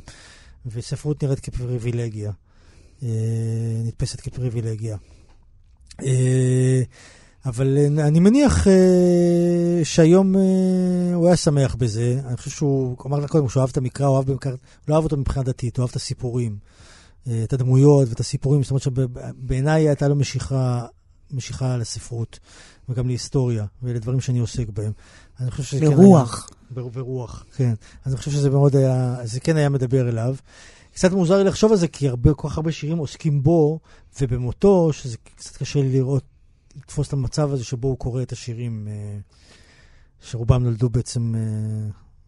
[0.66, 2.32] וספרות נראית כפריבילגיה,
[3.04, 3.10] אה,
[3.86, 4.98] נתפסת כפריבילגיה.
[6.04, 6.82] אה,
[7.46, 10.36] אבל אני מניח אה, שהיום
[11.14, 12.22] הוא היה שמח בזה.
[12.28, 14.52] אני חושב שהוא, אמר לך קודם שהוא אהב את המקרא, הוא אהב במקרא,
[14.88, 16.58] לא אהב אותו מבחינה דתית, הוא אהב את הסיפורים,
[17.44, 18.64] את הדמויות ואת הסיפורים.
[18.64, 20.86] זאת אומרת שבעיניי הייתה לו משיכה,
[21.32, 22.40] משיכה לספרות,
[22.90, 24.92] וגם להיסטוריה, ולדברים שאני עוסק בהם.
[25.40, 25.96] אני חושב שזה כן היה...
[25.96, 26.50] לרוח.
[26.72, 27.74] בר- ברוח, כן.
[28.06, 30.36] אז אני חושב שזה מאוד היה, זה כן היה מדבר אליו.
[30.94, 33.80] קצת מוזר לי לחשוב על זה, כי הרבה, כל כך הרבה שירים עוסקים בו
[34.22, 36.24] ובמותו, שזה קצת קשה לי לראות,
[36.78, 39.18] לתפוס את המצב הזה שבו הוא קורא את השירים, אה,
[40.22, 41.42] שרובם נולדו בעצם אה,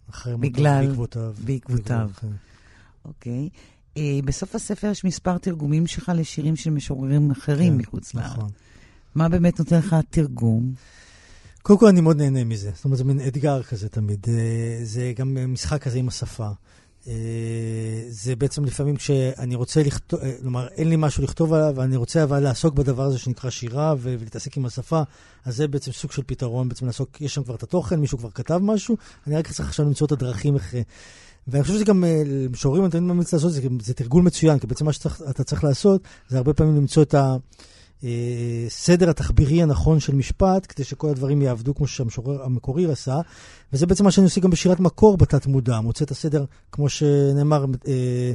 [0.10, 1.34] אחרי מותו, בגלל- בעקבותיו.
[1.46, 2.10] בעקבותיו.
[2.22, 2.28] כן.
[3.06, 3.50] אוקיי.
[3.98, 8.32] אה, בסוף הספר יש מספר תרגומים שלך לשירים של משוררים אחרים כן, מחוץ לארץ.
[8.32, 8.50] נכון.
[9.16, 10.74] מה באמת נותן לך תרגום?
[11.62, 15.14] קודם כל אני מאוד נהנה מזה, זאת אומרת זה מין אתגר כזה תמיד, אה, זה
[15.16, 16.50] גם משחק כזה עם השפה.
[17.08, 17.14] אה,
[18.10, 22.24] זה בעצם לפעמים כשאני רוצה לכתוב, אה, כלומר אין לי משהו לכתוב עליו, ואני רוצה
[22.24, 25.02] אבל לעסוק בדבר הזה שנקרא שירה ולהתעסק עם השפה,
[25.46, 28.30] אז זה בעצם סוג של פתרון, בעצם לעסוק, יש שם כבר את התוכן, מישהו כבר
[28.30, 28.98] כתב משהו,
[29.28, 30.76] אני רק צריך עכשיו למצוא את הדרכים איך...
[31.48, 34.86] ואני חושב שזה גם, למשוררים אני תמיד ממליץ לעשות, זה, זה תרגול מצוין, כי בעצם
[34.86, 37.36] מה שאתה צריך לעשות, זה הרבה פעמים למצוא את ה...
[38.04, 43.20] אה, סדר התחבירי הנכון של משפט, כדי שכל הדברים יעבדו כמו שהמשורר המקורי עשה,
[43.74, 47.66] וזה בעצם מה שאני עושה גם בשירת מקור בתת מודע, מוצא את הסדר, כמו שנאמר,
[47.88, 48.34] אה,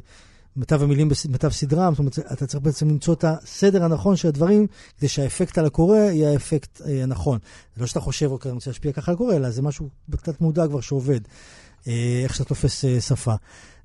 [0.56, 4.66] מיטב המילים במיטב סדרם, זאת אומרת, אתה צריך בעצם למצוא את הסדר הנכון של הדברים,
[4.98, 7.38] כדי שהאפקט על הקורא יהיה האפקט אה, הנכון.
[7.74, 10.40] זה לא שאתה חושב, אוקיי, אני רוצה להשפיע ככה על הקורא, אלא זה משהו בתת
[10.40, 11.20] מודע כבר שעובד,
[11.88, 13.34] אה, איך שאתה תופס אה, שפה.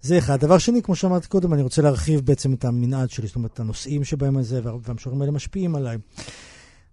[0.01, 0.39] זה אחד.
[0.39, 4.03] דבר שני, כמו שאמרתי קודם, אני רוצה להרחיב בעצם את המנעד שלי, זאת אומרת, הנושאים
[4.03, 5.97] שבהם הזה, וה- והמשוררים האלה משפיעים עליי.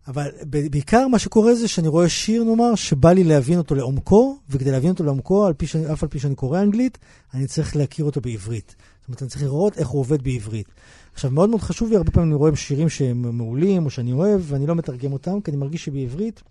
[0.08, 4.70] אבל בעיקר מה שקורה זה שאני רואה שיר, נאמר, שבא לי להבין אותו לעומקו, וכדי
[4.70, 6.98] להבין אותו לעומקו, על פי שאני, אף על פי שאני קורא אנגלית,
[7.34, 8.74] אני צריך להכיר אותו בעברית.
[9.07, 10.66] זאת אומרת, אני צריך לראות איך הוא עובד בעברית.
[11.14, 14.40] עכשיו, מאוד מאוד חשוב לי, הרבה פעמים אני רואה שירים שהם מעולים, או שאני אוהב,
[14.44, 16.42] ואני לא מתרגם אותם, כי אני מרגיש שבעברית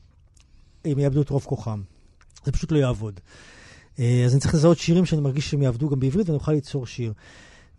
[0.86, 1.82] הם יאבדו את רוב כוחם.
[2.45, 3.20] זה פשוט לא יעבוד.
[3.99, 6.88] אה, אז אני צריך לזהות שירים שאני מרגיש שהם יעבדו גם בעברית, ואני אוכל ליצור
[6.88, 7.14] שיר.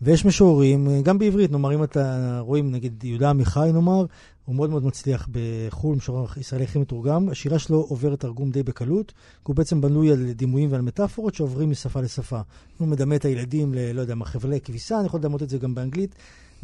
[0.02, 4.04] ויש משוררים, אה, גם בעברית, נאמר, אם אתה רואים, נגיד, יהודה עמיחי, נאמר,
[4.44, 7.28] הוא מאוד מאוד מצליח בחו"ל, משורר ישראלי הכי מתורגם.
[7.28, 11.70] השירה שלו עוברת תרגום די בקלות, כי הוא בעצם בנוי על דימויים ועל מטאפורות שעוברים
[11.70, 12.40] משפה לשפה.
[12.78, 13.92] הוא מדמה את הילדים ל...
[13.92, 16.14] לא יודע מה, חבלי כביסה, אני יכול לדמות את זה גם באנגלית,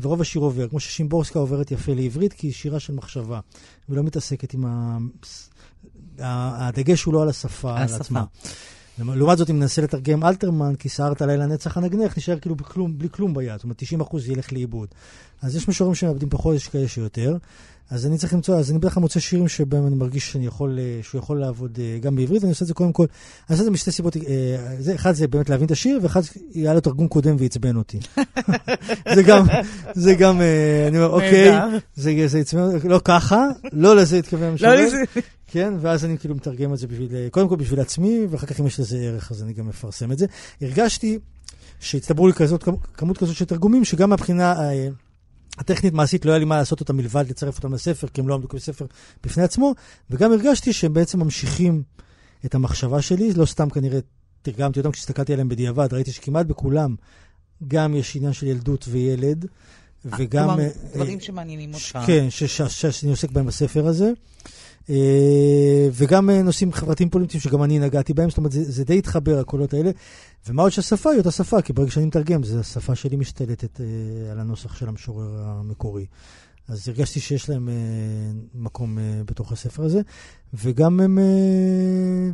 [0.00, 3.40] ורוב השיר עובר, כמו ששימבורסקה עוברת יפה לעברית, כי היא שירה של מחשבה,
[3.88, 4.98] ולא מתעסקת עם ה...
[6.18, 8.00] הדגש הוא לא על השפה, על על השפה.
[8.00, 8.24] עצמה.
[8.98, 13.08] לעומת זאת, אם ננסה לתרגם אלתרמן, כי סערת לילה נצח הנגנך, נשאר כאילו בכלום, בלי
[13.10, 13.54] כלום ביד.
[13.54, 14.88] זאת אומרת, 90 אחוז ילך לאיבוד.
[15.42, 17.36] אז יש משוררים שמאבדים פחות, יש כאלה שיותר.
[17.90, 20.78] אז אני צריך למצוא, אז אני בדרך כלל מוצא שירים שבהם אני מרגיש שאני יכול,
[20.78, 23.60] אה, שהוא יכול לעבוד אה, גם בעברית, ואני עושה את זה קודם כל, אני עושה
[23.60, 24.22] את זה משתי סיבות, אה,
[24.78, 26.20] זה, אחד זה באמת להבין את השיר, ואחד
[26.54, 27.98] היה לו תרגום קודם ועצבן אותי.
[29.14, 29.46] זה גם,
[29.94, 30.40] זה גם,
[30.88, 31.52] אני אומר, אוקיי.
[31.94, 34.86] זה, זה עצבן, לא ככה, לא לזה התכוון המשורר.
[35.52, 38.66] כן, ואז אני כאילו מתרגם את זה בשביל, קודם כל בשביל עצמי, ואחר כך אם
[38.66, 40.26] יש לזה ערך אז אני גם מפרסם את זה.
[40.60, 41.18] הרגשתי
[41.80, 44.88] שהצטברו לי כזאת, כמות כזאת של תרגומים, שגם מהבחינה אה,
[45.58, 48.34] הטכנית מעשית לא היה לי מה לעשות אותם מלבד לצרף אותם לספר, כי הם לא
[48.34, 48.86] עמדו בספר
[49.24, 49.74] בפני עצמו,
[50.10, 51.82] וגם הרגשתי שהם בעצם ממשיכים
[52.44, 53.98] את המחשבה שלי, לא סתם כנראה
[54.42, 56.94] תרגמתי אותם כשהסתכלתי עליהם בדיעבד, ראיתי שכמעט בכולם
[57.68, 59.46] גם יש עניין של ילדות וילד,
[60.04, 60.48] וגם...
[60.48, 61.98] כלומר, דברים שמעניינים אותך.
[62.06, 64.10] כן, שאני עוסק בהם בספר הזה.
[65.92, 69.74] וגם נושאים חברתיים פוליטיים שגם אני נגעתי בהם, זאת אומרת, זה, זה די התחבר, הקולות
[69.74, 69.90] האלה.
[70.48, 73.80] ומה עוד שהשפה היא אותה שפה, כי ברגע שאני מתרגם, זה השפה שלי משתלטת
[74.30, 76.06] על הנוסח של המשורר המקורי.
[76.68, 77.74] אז הרגשתי שיש להם אה,
[78.54, 80.00] מקום אה, בתוך הספר הזה,
[80.54, 81.18] וגם הם...
[81.18, 82.30] אה,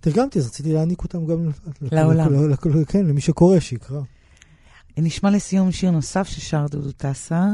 [0.00, 1.50] תרגמתי, אז רציתי להעניק אותם גם...
[1.92, 2.50] לעולם.
[2.50, 4.00] לכל, כן, למי שקורא, שיקרא.
[4.96, 7.46] נשמע לסיום שיר נוסף ששר דודו טסה,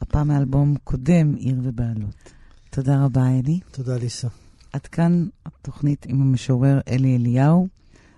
[0.00, 2.32] הפעם מאלבום קודם, עיר ובעלות.
[2.74, 3.60] תודה רבה, אלי.
[3.70, 4.28] תודה, ליסה.
[4.72, 7.68] עד כאן התוכנית עם המשורר אלי אליהו.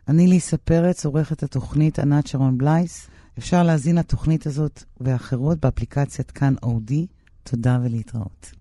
[0.08, 3.06] אני ליסה פרץ, עורכת התוכנית ענת שרון בלייס.
[3.38, 7.06] אפשר להזין לתוכנית הזאת ואחרות באפליקציית כאן אודי.
[7.42, 8.52] תודה ולהתראות.